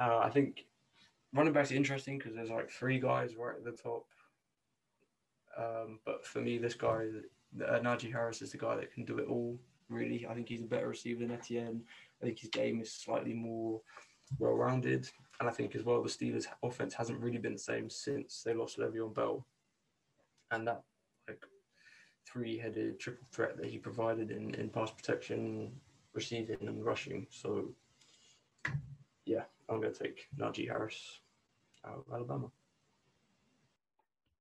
[0.00, 0.66] Uh, I think
[1.34, 4.06] running backs are interesting because there's like three guys right at the top.
[5.58, 7.06] Um, but for me, this guy,
[7.66, 9.58] uh, Najee Harris, is the guy that can do it all.
[9.88, 11.82] Really, I think he's a better receiver than Etienne.
[12.22, 13.80] I think his game is slightly more
[14.38, 15.08] well-rounded,
[15.40, 18.54] and I think as well the Steelers' offense hasn't really been the same since they
[18.54, 19.46] lost Le'Veon Bell,
[20.50, 20.82] and that
[21.26, 21.44] like
[22.30, 25.72] three-headed triple threat that he provided in in pass protection,
[26.12, 27.26] receiving, and rushing.
[27.30, 27.70] So,
[29.24, 31.20] yeah, I'm going to take Najee Harris
[31.86, 32.50] out of Alabama.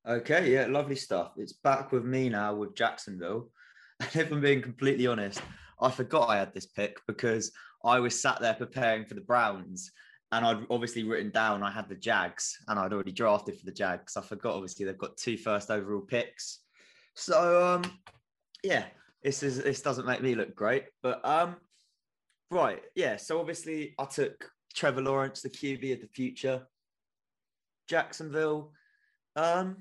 [0.07, 1.33] Okay, yeah, lovely stuff.
[1.35, 3.49] It's back with me now with Jacksonville.
[3.99, 5.41] And if I'm being completely honest,
[5.81, 7.51] I forgot I had this pick because
[7.83, 9.91] I was sat there preparing for the Browns
[10.31, 13.71] and I'd obviously written down I had the Jags and I'd already drafted for the
[13.71, 14.15] Jags.
[14.15, 16.59] I forgot obviously they've got two first overall picks.
[17.15, 17.91] So um
[18.63, 18.85] yeah,
[19.23, 20.85] this is this doesn't make me look great.
[21.01, 21.55] But um
[22.51, 23.17] right, yeah.
[23.17, 26.67] So obviously I took Trevor Lawrence, the QB of the future.
[27.87, 28.73] Jacksonville.
[29.35, 29.77] Um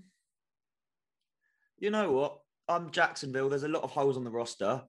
[1.79, 2.39] you know what?
[2.68, 3.49] I'm Jacksonville.
[3.49, 4.83] There's a lot of holes on the roster.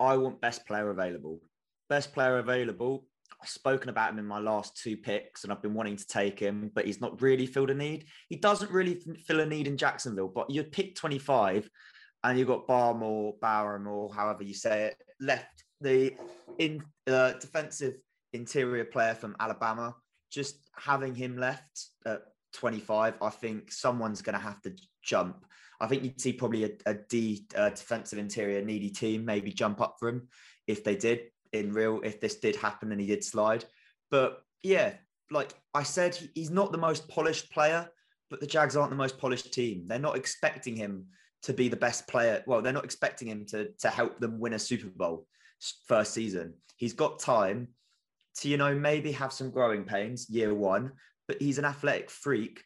[0.00, 1.40] I want best player available.
[1.88, 3.06] Best player available.
[3.40, 6.38] I've spoken about him in my last two picks, and I've been wanting to take
[6.38, 8.06] him, but he's not really filled a need.
[8.28, 11.68] He doesn't really fill a need in Jacksonville, but you pick 25
[12.24, 16.14] and you've got Barmore, Barham, or however you say it, left the
[16.58, 17.94] in uh, defensive
[18.32, 19.94] interior player from Alabama.
[20.30, 22.22] Just having him left at
[22.54, 25.44] 25, I think someone's going to have to jump.
[25.80, 30.08] I think you'd see probably a, uh, defensive interior needy team maybe jump up for
[30.08, 30.28] him
[30.66, 33.64] if they did in real, if this did happen and he did slide.
[34.10, 34.94] But yeah,
[35.30, 37.88] like I said, he's not the most polished player,
[38.30, 39.86] but the Jags aren't the most polished team.
[39.86, 41.06] They're not expecting him
[41.42, 42.42] to be the best player.
[42.46, 45.26] Well, they're not expecting him to, to help them win a Super Bowl
[45.86, 46.54] first season.
[46.76, 47.68] He's got time
[48.38, 50.92] to, you know, maybe have some growing pains year one,
[51.28, 52.62] but he's an athletic freak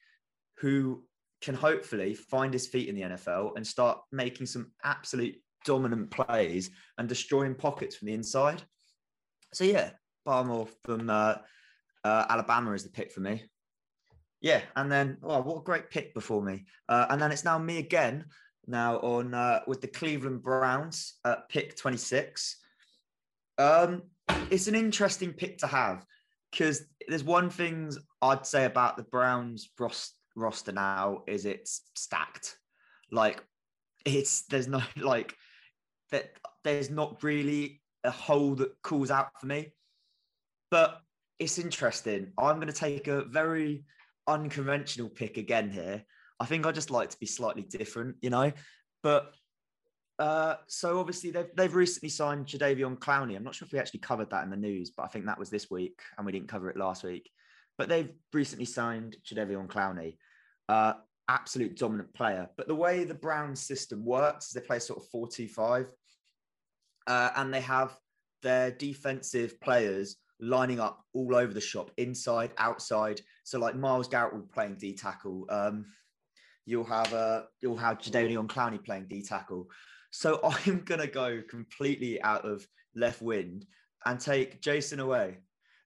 [0.58, 1.04] who
[1.40, 6.70] can hopefully find his feet in the NFL and start making some absolute dominant plays
[6.98, 8.62] and destroying pockets from the inside.
[9.52, 9.90] So yeah,
[10.26, 11.36] Barmore from uh,
[12.04, 13.44] uh, Alabama is the pick for me.
[14.40, 16.66] Yeah, and then oh, what a great pick before me.
[16.88, 18.26] Uh, and then it's now me again.
[18.66, 22.56] Now on uh, with the Cleveland Browns at pick twenty six.
[23.56, 24.02] Um,
[24.50, 26.04] it's an interesting pick to have
[26.50, 27.92] because there's one thing
[28.22, 29.68] I'd say about the Browns
[30.36, 32.56] roster now is it's stacked.
[33.10, 33.42] Like
[34.04, 35.34] it's there's no like
[36.10, 36.32] that
[36.64, 39.72] there's not really a hole that calls out for me.
[40.70, 41.00] But
[41.38, 42.32] it's interesting.
[42.38, 43.84] I'm going to take a very
[44.26, 46.04] unconventional pick again here.
[46.40, 48.52] I think I just like to be slightly different, you know.
[49.02, 49.32] But
[50.18, 53.36] uh, so obviously they've they've recently signed Jadeveon Clowney.
[53.36, 55.38] I'm not sure if we actually covered that in the news, but I think that
[55.38, 57.30] was this week, and we didn't cover it last week.
[57.76, 60.16] But they've recently signed Jadeveon Clowney,
[60.68, 60.94] uh,
[61.28, 62.48] absolute dominant player.
[62.56, 65.86] But the way the Brown system works is they play sort of 4-2-5,
[67.06, 67.96] uh, and they have
[68.42, 73.20] their defensive players lining up all over the shop, inside, outside.
[73.44, 75.46] So like Myles Garrett will playing D tackle.
[75.48, 75.86] Um,
[76.66, 79.68] you'll have uh, you'll have Jadeveon Clowney playing D tackle.
[80.10, 83.66] So I'm going to go completely out of left wind
[84.06, 85.36] and take Jayson Oweh,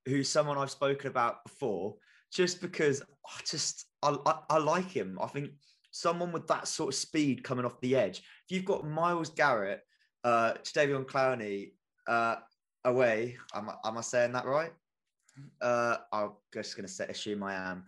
[0.06, 1.96] who's someone I've spoken about before,
[2.32, 5.18] just because I just I, I, I like him.
[5.20, 5.50] I think
[5.90, 8.18] someone with that sort of speed coming off the edge.
[8.18, 9.80] If you've got Myles Garrett,
[10.24, 11.72] uh, Jadeveon Clowney,
[12.08, 12.36] uh,
[12.86, 14.72] Oweh, am, am I saying that right?
[15.60, 17.84] Uh, I'm just going to assume I am.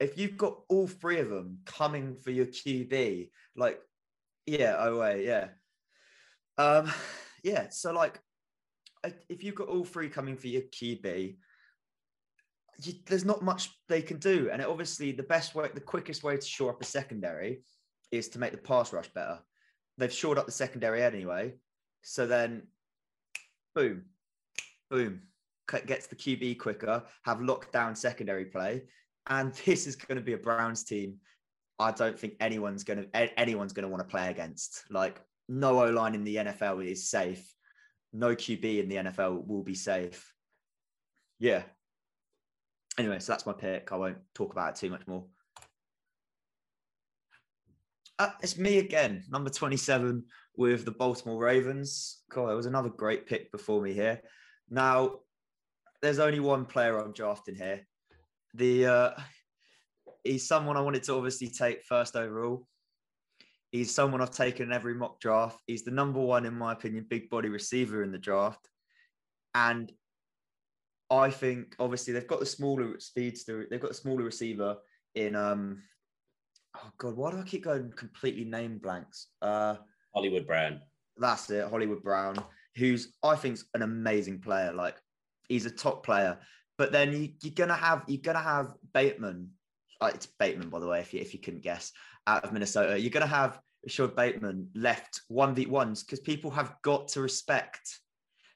[0.00, 3.80] If you've got all three of them coming for your QB, like,
[4.46, 5.48] yeah, Oweh, yeah.
[6.62, 6.92] Um,
[7.42, 7.66] yeah.
[7.70, 8.20] So like,
[9.28, 11.36] if you've got all three coming for your QB,
[12.78, 14.48] you, there's not much they can do.
[14.52, 17.62] And it, obviously, the best way, the quickest way to shore up a secondary
[18.12, 19.40] is to make the pass rush better.
[19.98, 21.54] They've shored up the secondary anyway.
[22.02, 22.62] So then,
[23.74, 24.04] boom,
[24.90, 25.22] boom,
[25.86, 28.84] gets the QB quicker, have lockdown secondary play.
[29.28, 31.16] And this is going to be a Browns team.
[31.78, 34.84] I don't think anyone's going to anyone's going to want to play against.
[34.90, 35.20] Like
[35.52, 37.54] no O line in the NFL is safe.
[38.12, 40.32] No QB in the NFL will be safe.
[41.38, 41.62] Yeah.
[42.98, 43.92] Anyway, so that's my pick.
[43.92, 45.26] I won't talk about it too much more.
[48.18, 50.24] Uh, it's me again, number 27
[50.56, 52.22] with the Baltimore Ravens.
[52.30, 52.50] Cool.
[52.50, 54.20] It was another great pick before me here.
[54.70, 55.20] Now,
[56.00, 57.86] there's only one player I'm drafting here.
[58.54, 59.10] The uh,
[60.24, 62.66] he's someone I wanted to obviously take first overall.
[63.72, 65.58] He's someone I've taken in every mock draft.
[65.66, 68.68] He's the number one, in my opinion, big body receiver in the draft.
[69.54, 69.90] And
[71.10, 74.76] I think obviously they've got the smaller speedster, they've got the smaller receiver
[75.14, 75.82] in um
[76.76, 79.28] oh god, why do I keep going completely name blanks?
[79.40, 79.76] Uh
[80.14, 80.80] Hollywood Brown.
[81.16, 82.36] That's it, Hollywood Brown,
[82.76, 84.72] who's I think's an amazing player.
[84.72, 84.96] Like
[85.48, 86.38] he's a top player.
[86.78, 89.50] But then you, are gonna have you're gonna have Bateman.
[90.02, 91.92] Uh, it's Bateman, by the way, if you if you couldn't guess
[92.26, 92.98] out of Minnesota.
[92.98, 98.00] You're going to have Rashod Bateman left 1v1s because people have got to respect,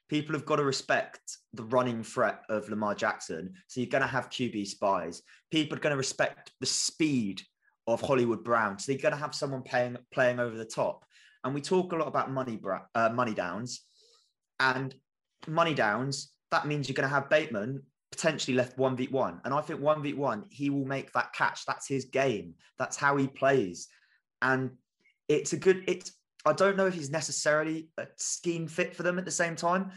[0.09, 3.55] people have got to respect the running threat of Lamar Jackson.
[3.69, 5.23] So you're going to have QB spies.
[5.53, 7.43] People are going to respect the speed
[7.87, 8.81] of Hollywood Brown.
[8.81, 11.05] So you're going to have someone playing, playing over the top.
[11.45, 12.61] And we talk a lot about money,
[12.97, 13.83] uh, money downs.
[14.59, 14.93] And
[15.47, 19.41] money downs, that means you're going to have Bateman potentially left 1v1.
[19.45, 21.65] And I think 1v1, he will make that catch.
[21.67, 22.55] That's his game.
[22.79, 23.89] That's how he plays.
[24.43, 24.71] And
[25.29, 26.13] it's a good, it's,
[26.45, 29.91] I don't know if he's necessarily a scheme fit for them at the same time,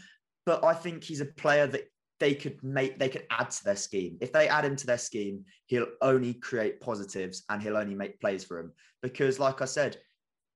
[0.46, 1.84] but I think he's a player that
[2.18, 4.18] they could make, they could add to their scheme.
[4.20, 8.20] If they add him to their scheme, he'll only create positives and he'll only make
[8.20, 8.72] plays for him.
[9.02, 9.96] Because, like I said,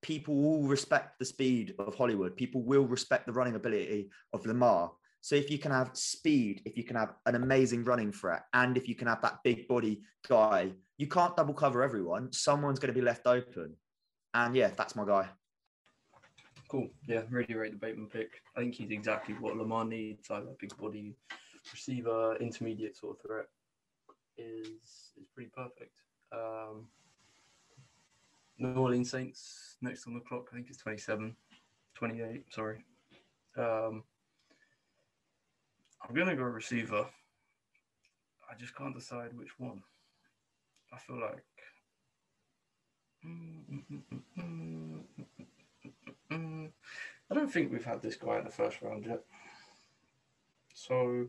[0.02, 2.36] people will respect the speed of Hollywood.
[2.36, 4.92] People will respect the running ability of Lamar.
[5.24, 8.76] So if you can have speed, if you can have an amazing running threat, and
[8.76, 12.30] if you can have that big body guy, you can't double cover everyone.
[12.30, 13.74] Someone's going to be left open.
[14.34, 15.30] And yeah, that's my guy.
[16.68, 16.90] Cool.
[17.08, 18.32] Yeah, really rate the Bateman pick.
[18.54, 20.28] I think he's exactly what Lamar needs.
[20.28, 21.16] Like a big body
[21.72, 23.46] receiver, intermediate sort of threat
[24.36, 25.94] is is pretty perfect.
[26.32, 26.86] Um,
[28.58, 30.48] New Orleans Saints next on the clock.
[30.52, 31.34] I think it's 27,
[31.94, 32.44] 28.
[32.52, 32.84] Sorry.
[33.56, 34.02] Um,
[36.06, 37.06] I'm gonna go receiver.
[38.50, 39.82] I just can't decide which one.
[40.92, 41.44] I feel like.
[47.30, 49.22] I don't think we've had this guy in the first round yet.
[50.74, 51.26] So,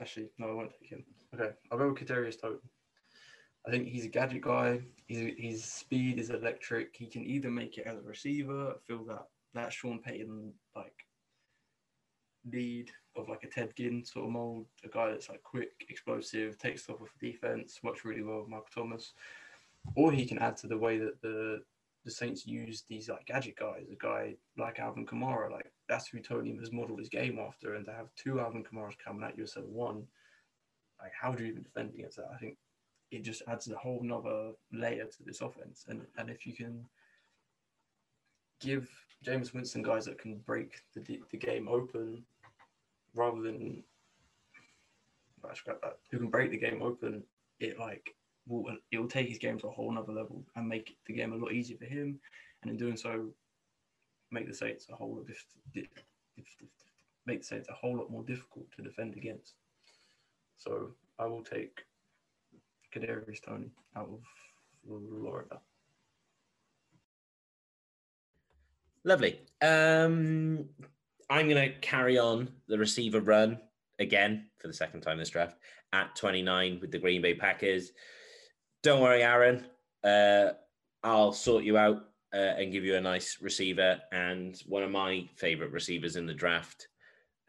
[0.00, 1.04] actually, no, I won't take him.
[1.32, 2.58] Okay, I'll go with Kadarius Toney.
[3.66, 4.80] I think he's a gadget guy.
[5.06, 6.96] His, his speed is electric.
[6.96, 11.05] He can either make it as a receiver, feel that that Sean Payton like
[12.52, 16.58] lead of like a Ted Ginn sort of mold, a guy that's like quick, explosive,
[16.58, 19.12] takes stuff off the defense, works really well with Michael Thomas.
[19.94, 21.62] Or he can add to the way that the
[22.04, 26.20] the Saints use these like gadget guys, a guy like Alvin Kamara, like that's who
[26.20, 27.74] Toney has modeled his game after.
[27.74, 30.04] And to have two Alvin Kamaras coming at you instead of one,
[31.02, 32.30] like how do you even defend against that?
[32.32, 32.56] I think
[33.10, 35.84] it just adds a whole nother layer to this offense.
[35.88, 36.84] And and if you can
[38.60, 38.88] give
[39.24, 42.22] Jameis Winston guys that can break the the game open
[43.16, 43.82] rather than
[45.44, 47.22] I that, who can break the game open,
[47.60, 48.14] it like
[48.46, 51.32] will it will take his game to a whole nother level and make the game
[51.32, 52.18] a lot easier for him,
[52.62, 53.26] and in doing so,
[54.30, 55.88] make the Saints a whole lot dif- dif-
[56.36, 56.68] dif-
[57.26, 59.54] make the Saints a whole lot more difficult to defend against.
[60.58, 61.84] So I will take
[62.94, 64.20] Kadarius Toney out of
[64.86, 65.60] Florida.
[69.04, 69.38] Lovely.
[69.62, 70.68] Um,
[71.28, 73.58] I'm going to carry on the receiver run
[73.98, 75.56] again for the second time this draft
[75.92, 77.90] at 29 with the Green Bay Packers.
[78.82, 79.66] Don't worry, Aaron.
[80.04, 80.50] Uh,
[81.02, 84.00] I'll sort you out uh, and give you a nice receiver.
[84.12, 86.88] And one of my favorite receivers in the draft.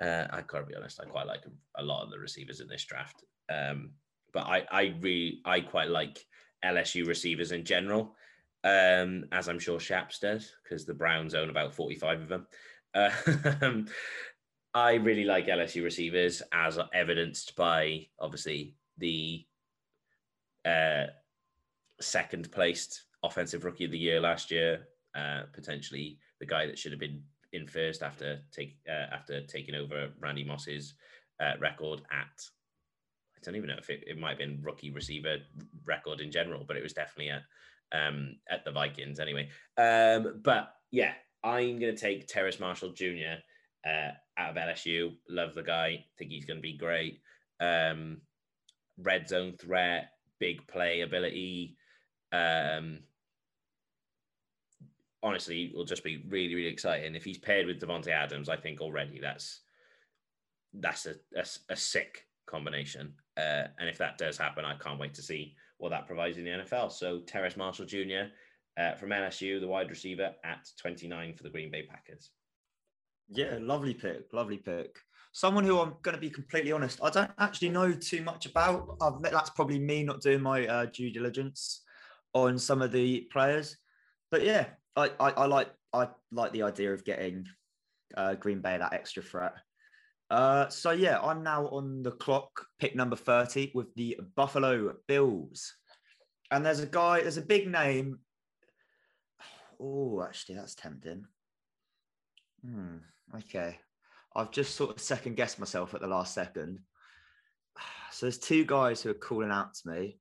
[0.01, 1.43] Uh, I gotta be honest, I quite like
[1.75, 3.23] a lot of the receivers in this draft.
[3.49, 3.91] Um,
[4.33, 6.23] but I, I really, I quite like
[6.63, 8.15] LSU receivers in general,
[8.63, 12.47] um, as I'm sure Shaps does, because the Browns own about 45 of them.
[12.93, 13.11] Uh,
[14.73, 19.45] I really like LSU receivers, as evidenced by obviously the
[20.65, 21.05] uh,
[21.99, 26.91] second placed offensive rookie of the year last year, uh, potentially the guy that should
[26.91, 27.23] have been
[27.53, 30.93] in first after take uh, after taking over Randy Moss's
[31.39, 32.43] uh, record at
[33.35, 35.37] I don't even know if it, it might have been rookie receiver
[35.85, 37.43] record in general, but it was definitely at
[37.91, 39.49] um, at the Vikings anyway.
[39.77, 41.13] Um, but yeah,
[41.47, 43.39] I'm going to take Terrace Marshall Jr.
[43.87, 45.13] Uh, out of LSU.
[45.29, 46.05] Love the guy.
[46.17, 47.21] Think he's going to be great.
[47.59, 48.21] Um,
[49.01, 51.77] red zone threat, big play ability.
[52.33, 52.99] Um,
[55.23, 57.15] honestly, will just be really, really exciting.
[57.15, 59.61] If he's paired with Davante Adams, I think already that's
[60.73, 63.13] that's a, a, a sick combination.
[63.37, 66.43] Uh, and if that does happen, I can't wait to see what that provides in
[66.43, 66.91] the NFL.
[66.91, 68.31] So Terrace Marshall Jr.
[68.77, 72.29] Uh, from LSU, the wide receiver at 29 for the Green Bay Packers.
[73.29, 74.97] Yeah, lovely pick, lovely pick.
[75.31, 78.97] Someone who I'm going to be completely honest, I don't actually know too much about.
[79.01, 81.83] I've, that's probably me not doing my uh, due diligence
[82.33, 83.77] on some of the players.
[84.31, 87.45] But yeah, I, I, I like I like the idea of getting
[88.15, 89.53] uh, Green Bay that extra threat.
[90.29, 95.73] Uh, so yeah, I'm now on the clock, pick number 30 with the Buffalo Bills.
[96.51, 98.19] And there's a guy, there's a big name.
[99.79, 101.25] Oh, actually, that's tempting.
[102.65, 102.97] Hmm,
[103.35, 103.77] okay.
[104.35, 106.79] I've just sort of second guessed myself at the last second.
[108.09, 110.17] So there's two guys who are calling out to me.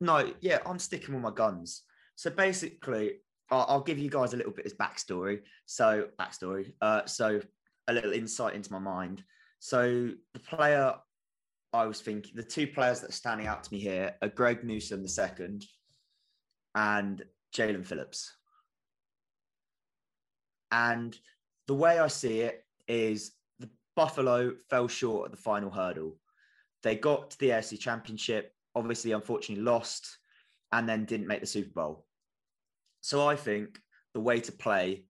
[0.00, 1.82] No, yeah, I'm sticking with my guns.
[2.16, 3.14] So basically,
[3.50, 5.40] I'll, give you guys a little bit of backstory.
[5.64, 6.74] So backstory.
[6.82, 7.40] Uh, so
[7.88, 9.24] a little insight into my mind.
[9.58, 10.94] So the player
[11.72, 14.64] I was thinking, the two players that are standing out to me here are Greg
[14.64, 15.64] Newsome the second
[16.74, 17.22] and
[17.54, 18.32] Jaelan Phillips.
[20.72, 21.16] And
[21.66, 26.16] the way I see it is the Buffalo fell short at the final hurdle.
[26.82, 30.18] They got to the AFC Championship, obviously, unfortunately, lost,
[30.72, 32.06] and then didn't make the Super Bowl.
[33.00, 33.78] So I think
[34.12, 35.04] the way to play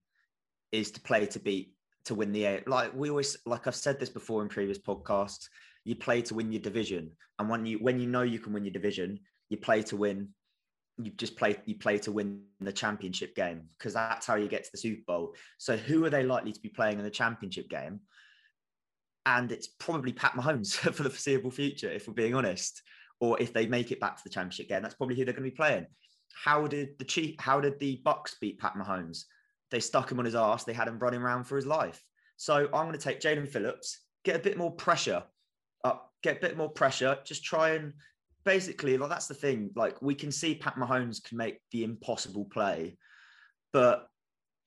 [0.72, 1.74] is to play to beat
[2.04, 2.60] to win the.
[2.66, 5.48] Like we always, like I've said this before in previous podcasts,
[5.84, 8.64] you play to win your division, and when you when you know you can win
[8.64, 9.18] your division,
[9.48, 10.28] you play to win
[10.96, 14.64] you just play you play to win the championship game because that's how you get
[14.64, 15.34] to the Super Bowl.
[15.58, 18.00] So who are they likely to be playing in the championship game?
[19.26, 22.82] And it's probably Pat Mahomes for the foreseeable future, if we're being honest.
[23.20, 25.44] Or if they make it back to the championship game, that's probably who they're going
[25.44, 25.86] to be playing.
[26.34, 27.36] How did the Chief?
[27.38, 29.24] How did the Bucs beat Pat Mahomes?
[29.70, 30.64] They stuck him on his ass.
[30.64, 32.02] They had him running around for his life.
[32.36, 35.22] So I'm going to take Jaelan Phillips, get a bit more pressure
[35.84, 37.18] up, get a bit more pressure.
[37.24, 37.92] Just try and
[38.44, 39.70] basically, like that's the thing.
[39.74, 42.96] Like we can see Pat Mahomes can make the impossible play,
[43.72, 44.06] but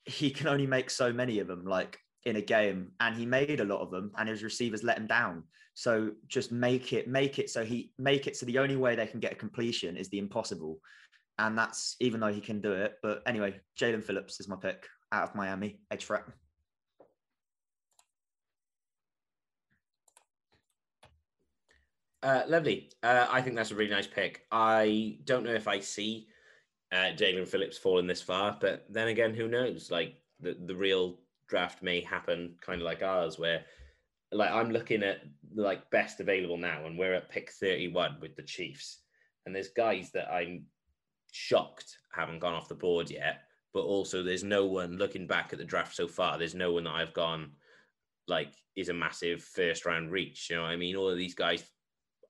[0.05, 1.65] he can only make so many of them.
[1.65, 4.97] Like in a game, and he made a lot of them, and his receivers let
[4.97, 5.43] him down.
[5.73, 9.07] So just make it, make it so he make it so the only way they
[9.07, 10.79] can get a completion is the impossible,
[11.37, 12.95] and that's even though he can do it.
[13.03, 16.23] But anyway, Jaelan Phillips is my pick out of Miami, edge threat.
[22.23, 22.89] Uh, lovely.
[23.03, 24.44] Uh, I think that's a really nice pick.
[24.52, 26.27] I don't know if I see
[26.91, 29.91] uh, Jaelan Phillips falling this far, but then again, who knows?
[29.91, 33.64] Like the, the real draft may happen kind of like ours, where
[34.31, 35.22] like I'm looking at
[35.56, 38.99] like best available now, and we're at pick 31 with the Chiefs,
[39.45, 40.65] and there's guys that I'm
[41.31, 43.41] shocked haven't gone off the board yet,
[43.73, 46.38] but also there's no one looking back at the draft so far.
[46.38, 47.52] There's no one that I've gone
[48.27, 50.49] like is a massive first round reach.
[50.49, 50.95] You know what I mean?
[50.95, 51.64] All of these guys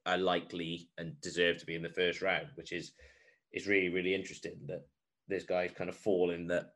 [0.07, 2.93] are likely and deserve to be in the first round, which is
[3.53, 4.85] is really really interesting that
[5.27, 6.73] this guy's kind of fallen that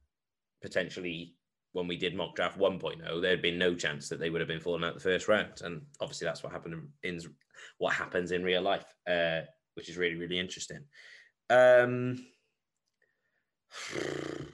[0.61, 1.35] potentially
[1.73, 4.59] when we did mock draft 1.0 there'd been no chance that they would have been
[4.59, 5.61] falling out the first round.
[5.63, 7.19] And obviously that's what happened in,
[7.77, 9.41] what happens in real life uh,
[9.75, 10.83] which is really really interesting.
[11.49, 12.25] Um,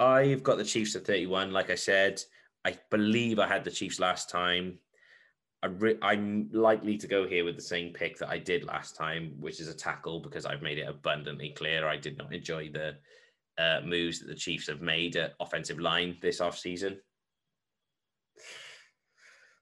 [0.00, 2.22] I've got the Chiefs at 31 like I said.
[2.64, 4.78] I believe I had the Chiefs last time
[5.62, 9.34] I am likely to go here with the same pick that I did last time,
[9.40, 12.96] which is a tackle, because I've made it abundantly clear I did not enjoy the
[13.58, 16.98] uh, moves that the Chiefs have made at offensive line this offseason.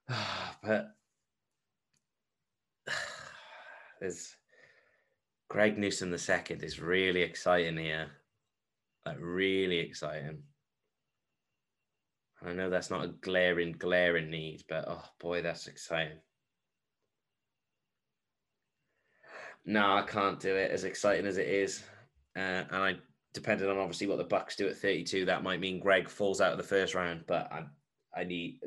[0.63, 0.91] but
[4.01, 4.37] there's
[5.49, 8.09] Greg Newsome the second is really exciting here.
[9.07, 10.43] Like really exciting.
[12.45, 16.19] I know that's not a glaring, glaring need, but oh boy, that's exciting.
[19.65, 21.83] No, I can't do it as exciting as it is.
[22.37, 22.95] Uh, and I,
[23.35, 26.53] depending on obviously what the Bucs do at 32, that might mean Greg falls out
[26.53, 27.25] of the first round.
[27.27, 27.65] But I,
[28.21, 28.61] I need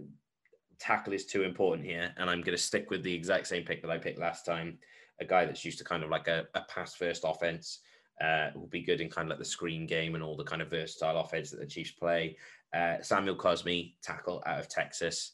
[0.79, 3.81] tackle is too important here, and I'm going to stick with the exact same pick
[3.81, 4.77] that I picked last time.
[5.21, 7.79] A guy that's used to kind of like a, a pass first offense
[8.21, 10.61] uh, will be good in kind of like the screen game and all the kind
[10.61, 12.37] of versatile offense that the Chiefs play.
[12.73, 15.33] Uh, Samuel Cosmi, tackle out of Texas.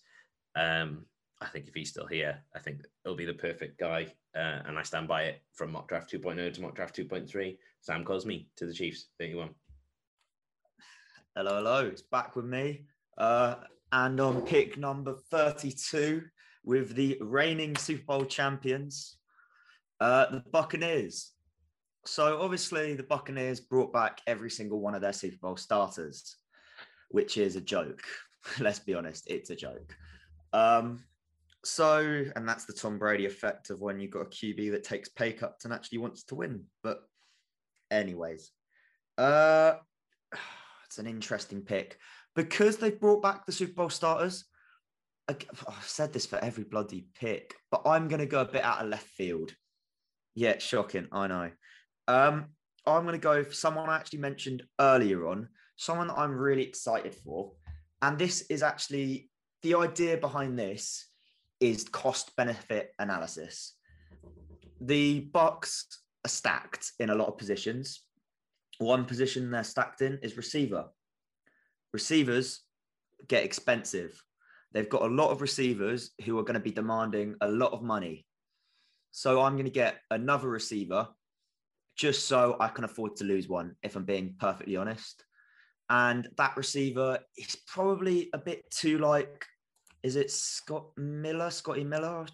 [0.56, 1.06] Um,
[1.42, 4.14] I think if he's still here, I think it'll be the perfect guy.
[4.36, 7.58] Uh, and I stand by it from mock draft 2.0 to mock draft 2.3.
[7.82, 9.50] Sam Cosmi to the Chiefs, 31.
[11.36, 11.86] Hello, hello.
[11.86, 12.86] It's back with me.
[13.18, 13.56] Uh,
[13.92, 16.24] and on pick number 32
[16.64, 19.18] with the reigning Super Bowl champions,
[20.00, 21.34] uh, the Buccaneers.
[22.06, 26.38] So obviously, the Buccaneers brought back every single one of their Super Bowl starters
[27.16, 28.04] which is a joke.
[28.60, 29.96] Let's be honest, it's a joke.
[30.52, 31.06] Um,
[31.64, 35.08] so, and that's the Tom Brady effect of when you've got a QB that takes
[35.08, 36.66] pay cuts and actually wants to win.
[36.84, 37.00] But,
[37.90, 38.52] anyways,
[39.18, 39.76] uh,
[40.86, 41.98] it's an interesting pick
[42.36, 44.44] because they brought back the Super Bowl starters.
[45.30, 45.40] I've
[45.84, 48.90] said this for every bloody pick, but I'm going to go a bit out of
[48.90, 49.54] left field.
[50.36, 51.08] Yeah, shocking.
[51.14, 51.52] I know.
[52.10, 52.48] Um,
[52.86, 56.64] I'm going to go for someone I actually mentioned earlier on, someone that I'm really
[56.64, 57.52] excited for.
[58.02, 59.30] And this is actually
[59.62, 61.08] the idea behind this
[61.60, 63.76] is cost benefit analysis.
[64.82, 65.84] The Bucs
[66.26, 68.04] are stacked in a lot of positions.
[68.78, 70.86] One position they're stacked in is receiver.
[71.94, 72.62] Receivers
[73.28, 74.22] get expensive.
[74.74, 77.82] They've got a lot of receivers who are going to be demanding a lot of
[77.82, 78.26] money.
[79.12, 81.08] So I'm going to get another receiver
[81.96, 85.24] just so I can afford to lose one, if I'm being perfectly honest.
[85.90, 89.46] And that receiver is probably a bit too like,
[90.04, 92.26] is it Scott Miller, Scotty Miller?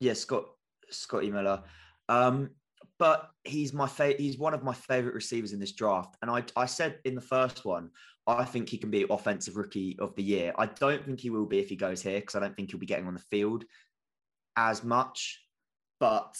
[0.00, 0.46] Yeah, Scott
[0.90, 1.62] Scotty Miller.
[2.08, 2.50] Um,
[2.98, 4.20] but he's my favorite.
[4.20, 6.16] He's one of my favorite receivers in this draft.
[6.22, 7.90] And I, I said in the first one,
[8.26, 10.52] I think he can be offensive rookie of the year.
[10.58, 12.80] I don't think he will be if he goes here because I don't think he'll
[12.80, 13.64] be getting on the field
[14.56, 15.42] as much.
[16.00, 16.36] But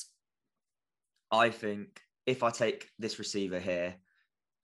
[1.31, 3.97] I think if I take this receiver here,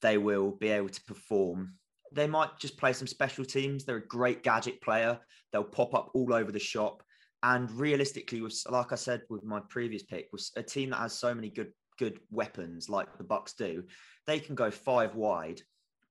[0.02, 1.74] they will be able to perform.
[2.12, 3.84] They might just play some special teams.
[3.84, 5.18] They're a great gadget player.
[5.52, 7.02] They'll pop up all over the shop.
[7.42, 11.18] And realistically, with like I said with my previous pick, was a team that has
[11.18, 13.84] so many good good weapons like the Bucs do,
[14.26, 15.60] they can go five wide,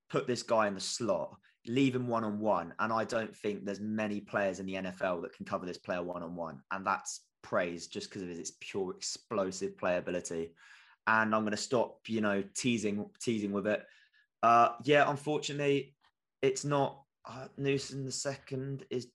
[0.10, 1.36] put this guy in the slot,
[1.68, 5.22] leave him one on one, and I don't think there's many players in the NFL
[5.22, 8.52] that can cover this player one on one, and that's praise just because of his
[8.60, 10.50] pure explosive playability.
[11.08, 13.84] And I'm going to stop, you know, teasing teasing with it.
[14.44, 15.96] Uh, yeah, unfortunately,
[16.42, 19.08] it's not uh, Newsome the second is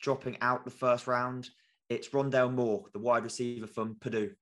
[0.00, 1.48] dropping out the first round.
[1.88, 4.32] It's Rondale Moore, the wide receiver from Purdue,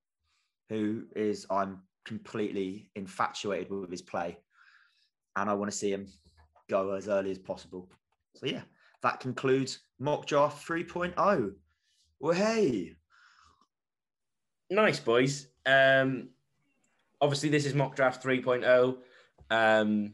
[0.68, 4.38] who is I'm completely infatuated with his play,
[5.36, 6.06] and I want to see him
[6.68, 7.88] go as early as possible.
[8.36, 8.62] So yeah,
[9.02, 11.52] that concludes mock draft 3.0.
[12.20, 12.94] Well, hey,
[14.70, 15.48] nice boys.
[15.66, 16.28] Um,
[17.22, 18.96] obviously, this is mock draft 3.0.
[19.50, 20.12] Um,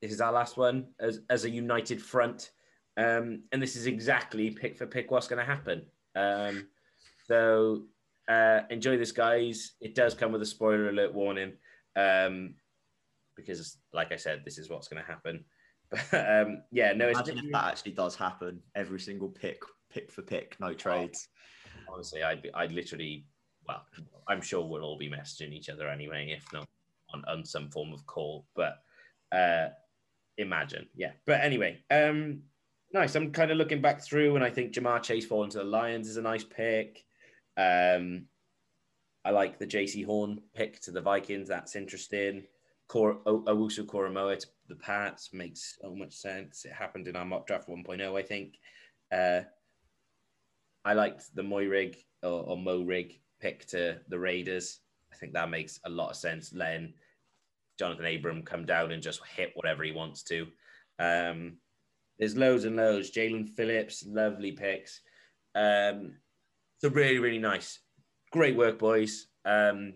[0.00, 2.52] this is our last one as, as a united front.
[2.96, 5.82] Um, and this is exactly pick for pick what's going to happen.
[6.14, 6.68] Um,
[7.26, 7.84] so
[8.28, 9.72] uh, enjoy this, guys.
[9.80, 11.54] It does come with a spoiler alert warning
[11.96, 12.54] um,
[13.36, 15.44] because, like I said, this is what's going to happen.
[16.10, 18.60] But um, yeah, no, imagine if that actually does happen.
[18.74, 21.28] Every single pick, pick for pick, no trades.
[21.86, 23.26] Honestly, I'd be, I'd literally,
[23.66, 23.86] well,
[24.28, 26.68] I'm sure we'll all be messaging each other anyway, if not
[27.12, 28.46] on, on some form of call.
[28.54, 28.78] But
[29.30, 29.68] uh,
[30.38, 31.12] imagine, yeah.
[31.26, 32.42] But anyway, um,
[32.92, 33.14] nice.
[33.14, 36.08] I'm kind of looking back through, and I think Ja'Marr Chase falling to the Lions
[36.08, 37.04] is a nice pick.
[37.56, 38.26] Um,
[39.24, 41.48] I like the Jaycee Horn pick to the Vikings.
[41.48, 42.44] That's interesting.
[42.88, 46.64] Kor- Owusu Koramoah to the Pats makes so much sense.
[46.64, 48.58] It happened in our mock draft 1.0, I think.
[49.10, 49.42] Uh,
[50.84, 54.80] I liked the Moirig or, or Morig pick to the Raiders.
[55.12, 56.52] I think that makes a lot of sense.
[56.54, 56.94] Letting
[57.80, 60.46] Johnathan Abram come down and just hit whatever he wants to.
[60.98, 61.58] Um,
[62.18, 63.10] there's loads and loads.
[63.10, 65.00] Jaelan Phillips, lovely picks.
[65.54, 66.14] Um,
[66.78, 67.80] so really, really nice.
[68.30, 69.26] Great work, boys.
[69.44, 69.94] Um,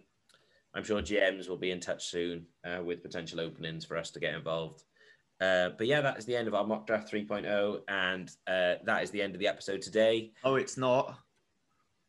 [0.75, 4.21] I'm sure GMs will be in touch soon uh, with potential openings for us to
[4.21, 4.83] get involved.
[5.41, 9.03] Uh, but yeah, that is the end of our mock draft 3.0, and uh, that
[9.03, 10.33] is the end of the episode today.
[10.45, 11.19] Oh, it's not.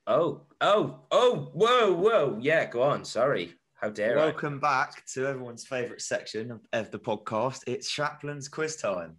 [0.09, 2.37] Oh, oh, oh, whoa, whoa.
[2.39, 3.03] Yeah, go on.
[3.03, 3.53] Sorry.
[3.73, 4.67] How dare Welcome I?
[4.85, 7.63] back to everyone's favourite section of, of the podcast.
[7.67, 9.17] It's Shapland's quiz time.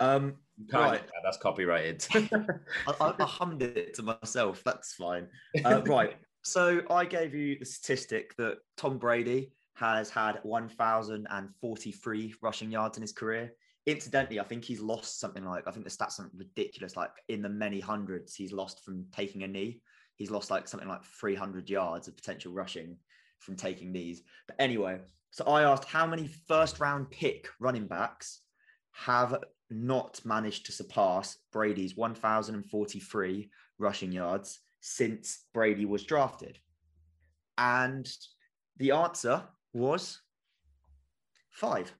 [0.00, 0.36] Um,
[0.72, 1.02] right.
[1.22, 2.06] That's copyrighted.
[2.14, 4.62] I, I, I, hummed it to myself.
[4.64, 5.28] That's fine.
[5.62, 6.16] Uh, right.
[6.40, 13.02] So I gave you the statistic that Tom Brady has had 1,043 rushing yards in
[13.02, 13.52] his career.
[13.86, 17.42] Incidentally, I think he's lost something like, I think the stats are ridiculous, like in
[17.42, 19.82] the many hundreds he's lost from taking a knee.
[20.16, 22.96] He's lost like something like 300 yards of potential rushing
[23.40, 24.22] from taking knees.
[24.46, 25.00] But anyway,
[25.30, 28.40] so I asked how many first round pick running backs
[28.92, 29.36] have
[29.70, 36.58] not managed to surpass Brady's 1,043 rushing yards since Brady was drafted.
[37.58, 38.08] And
[38.76, 39.42] the answer
[39.72, 40.20] was
[41.50, 41.92] five.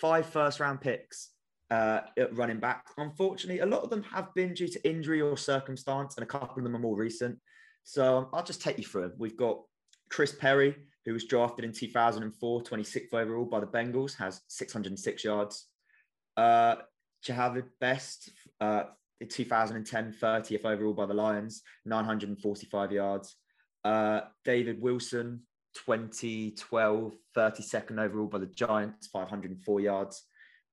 [0.00, 1.30] Five first round picks
[1.70, 2.00] uh,
[2.32, 2.86] running back.
[2.98, 6.58] Unfortunately, a lot of them have been due to injury or circumstance, and a couple
[6.58, 7.38] of them are more recent.
[7.84, 9.14] So I'll just take you through them.
[9.18, 9.60] We've got
[10.10, 15.66] Chris Perry, who was drafted in 2004, 26th overall by the Bengals, has 606 yards.
[16.36, 16.76] Uh,
[17.26, 18.30] Jahvid Best,
[18.60, 18.84] uh,
[19.20, 23.36] in 2010, 30th overall by the Lions, 945 yards.
[23.84, 25.42] Uh, David Wilson,
[25.74, 30.22] 2012, 32nd overall by the Giants, 504 yards.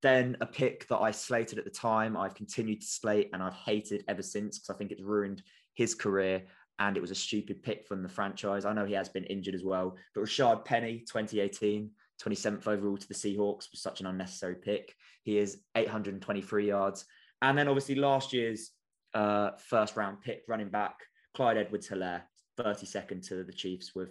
[0.02, 3.54] Then a pick that I slated at the time, I've continued to slate and I've
[3.54, 6.44] hated ever since because I think it's ruined his career
[6.80, 8.66] and it was a stupid pick from the franchise.
[8.66, 11.92] I know he has been injured as well, but Rashaad Penny, 2018,
[12.22, 14.96] 27th overall to the Seahawks was such an unnecessary pick.
[15.24, 17.06] He is 823 yards.
[17.42, 18.72] And then obviously last year's
[19.14, 20.96] uh, first round pick running back,
[21.36, 22.24] Clyde Edwards Helaire,
[22.60, 24.10] 32nd to the Chiefs with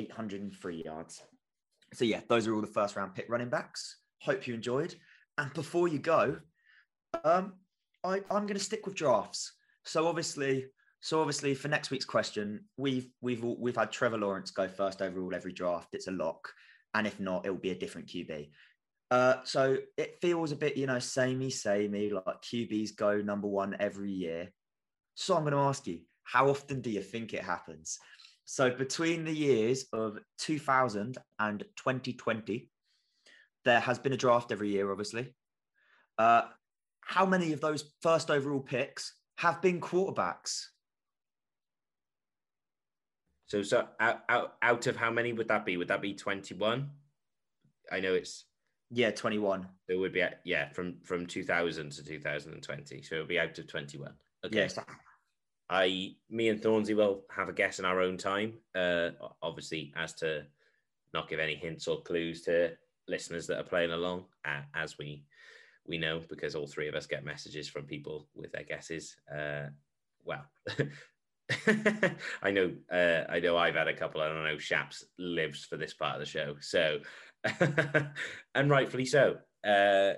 [0.00, 1.22] 803 yards.
[1.92, 3.96] So yeah, those are all the first round pick running backs.
[4.22, 4.94] Hope you enjoyed.
[5.38, 6.38] And before you go,
[7.24, 7.54] um,
[8.04, 9.52] I, I'm going to stick with drafts.
[9.84, 10.66] So obviously,
[11.00, 15.34] so obviously for next week's question, we've we've we've had Trevor Lawrence go first overall
[15.34, 15.88] every draft.
[15.92, 16.52] It's a lock,
[16.94, 18.50] and if not, it will be a different QB.
[19.10, 23.76] Uh, so it feels a bit, you know, samey, samey, like QBs go number one
[23.80, 24.52] every year.
[25.16, 27.98] So I'm going to ask you, how often do you think it happens?
[28.52, 32.68] So between the years of 2000 and 2020,
[33.64, 35.36] there has been a draft every year, obviously.
[36.18, 36.42] Uh,
[37.00, 40.64] how many of those first overall picks have been quarterbacks?
[43.46, 45.76] So, so out, out, out of how many would that be?
[45.76, 46.90] Would that be 21?
[47.92, 48.46] I know it's.
[48.90, 49.68] Yeah, 21.
[49.88, 53.02] It would be, yeah, from, from 2000 to 2020.
[53.02, 54.12] So it would be out of 21.
[54.44, 54.56] Okay.
[54.56, 54.76] Yes.
[55.70, 58.54] I, me and Thornsey will have a guess in our own time.
[58.74, 59.10] Uh,
[59.40, 60.44] obviously, as to
[61.14, 62.72] not give any hints or clues to
[63.06, 65.24] listeners that are playing along, uh, as we
[65.86, 69.16] we know because all three of us get messages from people with their guesses.
[69.32, 69.66] Uh,
[70.24, 70.44] well,
[72.42, 74.20] I know, uh, I know, I've had a couple.
[74.20, 74.58] I don't know.
[74.58, 76.98] Shaps lives for this part of the show, so
[78.54, 79.38] and rightfully so.
[79.64, 80.14] Uh,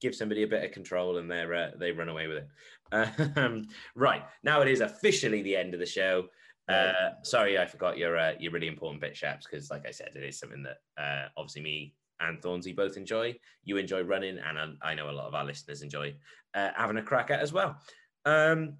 [0.00, 2.48] give somebody a bit of control, and they uh, they run away with it.
[2.92, 6.26] Um, right now, it is officially the end of the show.
[6.68, 10.10] Uh, sorry, I forgot your uh, your really important bit, Shaps, because like I said,
[10.16, 13.36] it is something that uh, obviously me and Thornsey both enjoy.
[13.64, 16.14] You enjoy running, and I, I know a lot of our listeners enjoy
[16.54, 17.80] uh, having a crack at as well.
[18.24, 18.74] Um,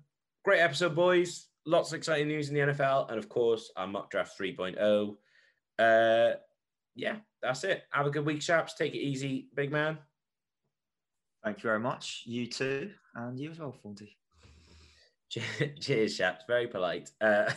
[0.44, 1.46] great episode, boys.
[1.64, 5.16] Lots of exciting news in the NFL, and of course, our mock draft 3.0.
[5.78, 6.36] Uh,
[6.94, 7.82] yeah, that's it.
[7.90, 8.74] Have a good week, Shaps.
[8.74, 9.98] Take it easy, big man.
[11.44, 12.22] Thank you very much.
[12.24, 14.14] You too, and you as well, Thornsey.
[15.80, 16.44] Cheers, Shaps.
[16.46, 17.10] Very polite.
[17.20, 17.50] Uh,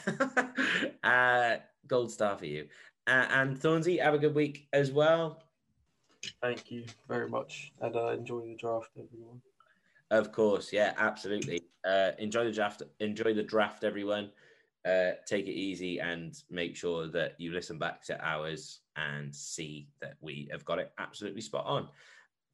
[1.04, 1.58] uh,
[1.88, 2.68] gold star for you.
[3.06, 5.44] Uh, and Thornsey, have a good week as well.
[6.42, 9.42] Thank you very much, and uh, enjoy the draft, everyone.
[10.12, 11.62] Of course, yeah, absolutely.
[11.88, 12.82] Uh, enjoy the draft.
[13.00, 14.32] Enjoy the draft, everyone.
[14.86, 19.88] Uh, take it easy and make sure that you listen back to ours and see
[20.02, 21.88] that we have got it absolutely spot on.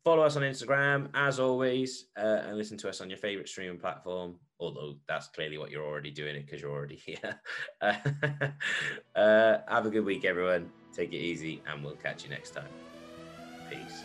[0.06, 3.80] Follow us on Instagram as always, uh, and listen to us on your favorite streaming
[3.80, 4.36] platform.
[4.60, 7.41] Although that's clearly what you're already doing it because you're already here.
[7.82, 10.69] uh, have a good week, everyone.
[10.94, 12.69] Take it easy, and we'll catch you next time.
[13.68, 14.03] Peace.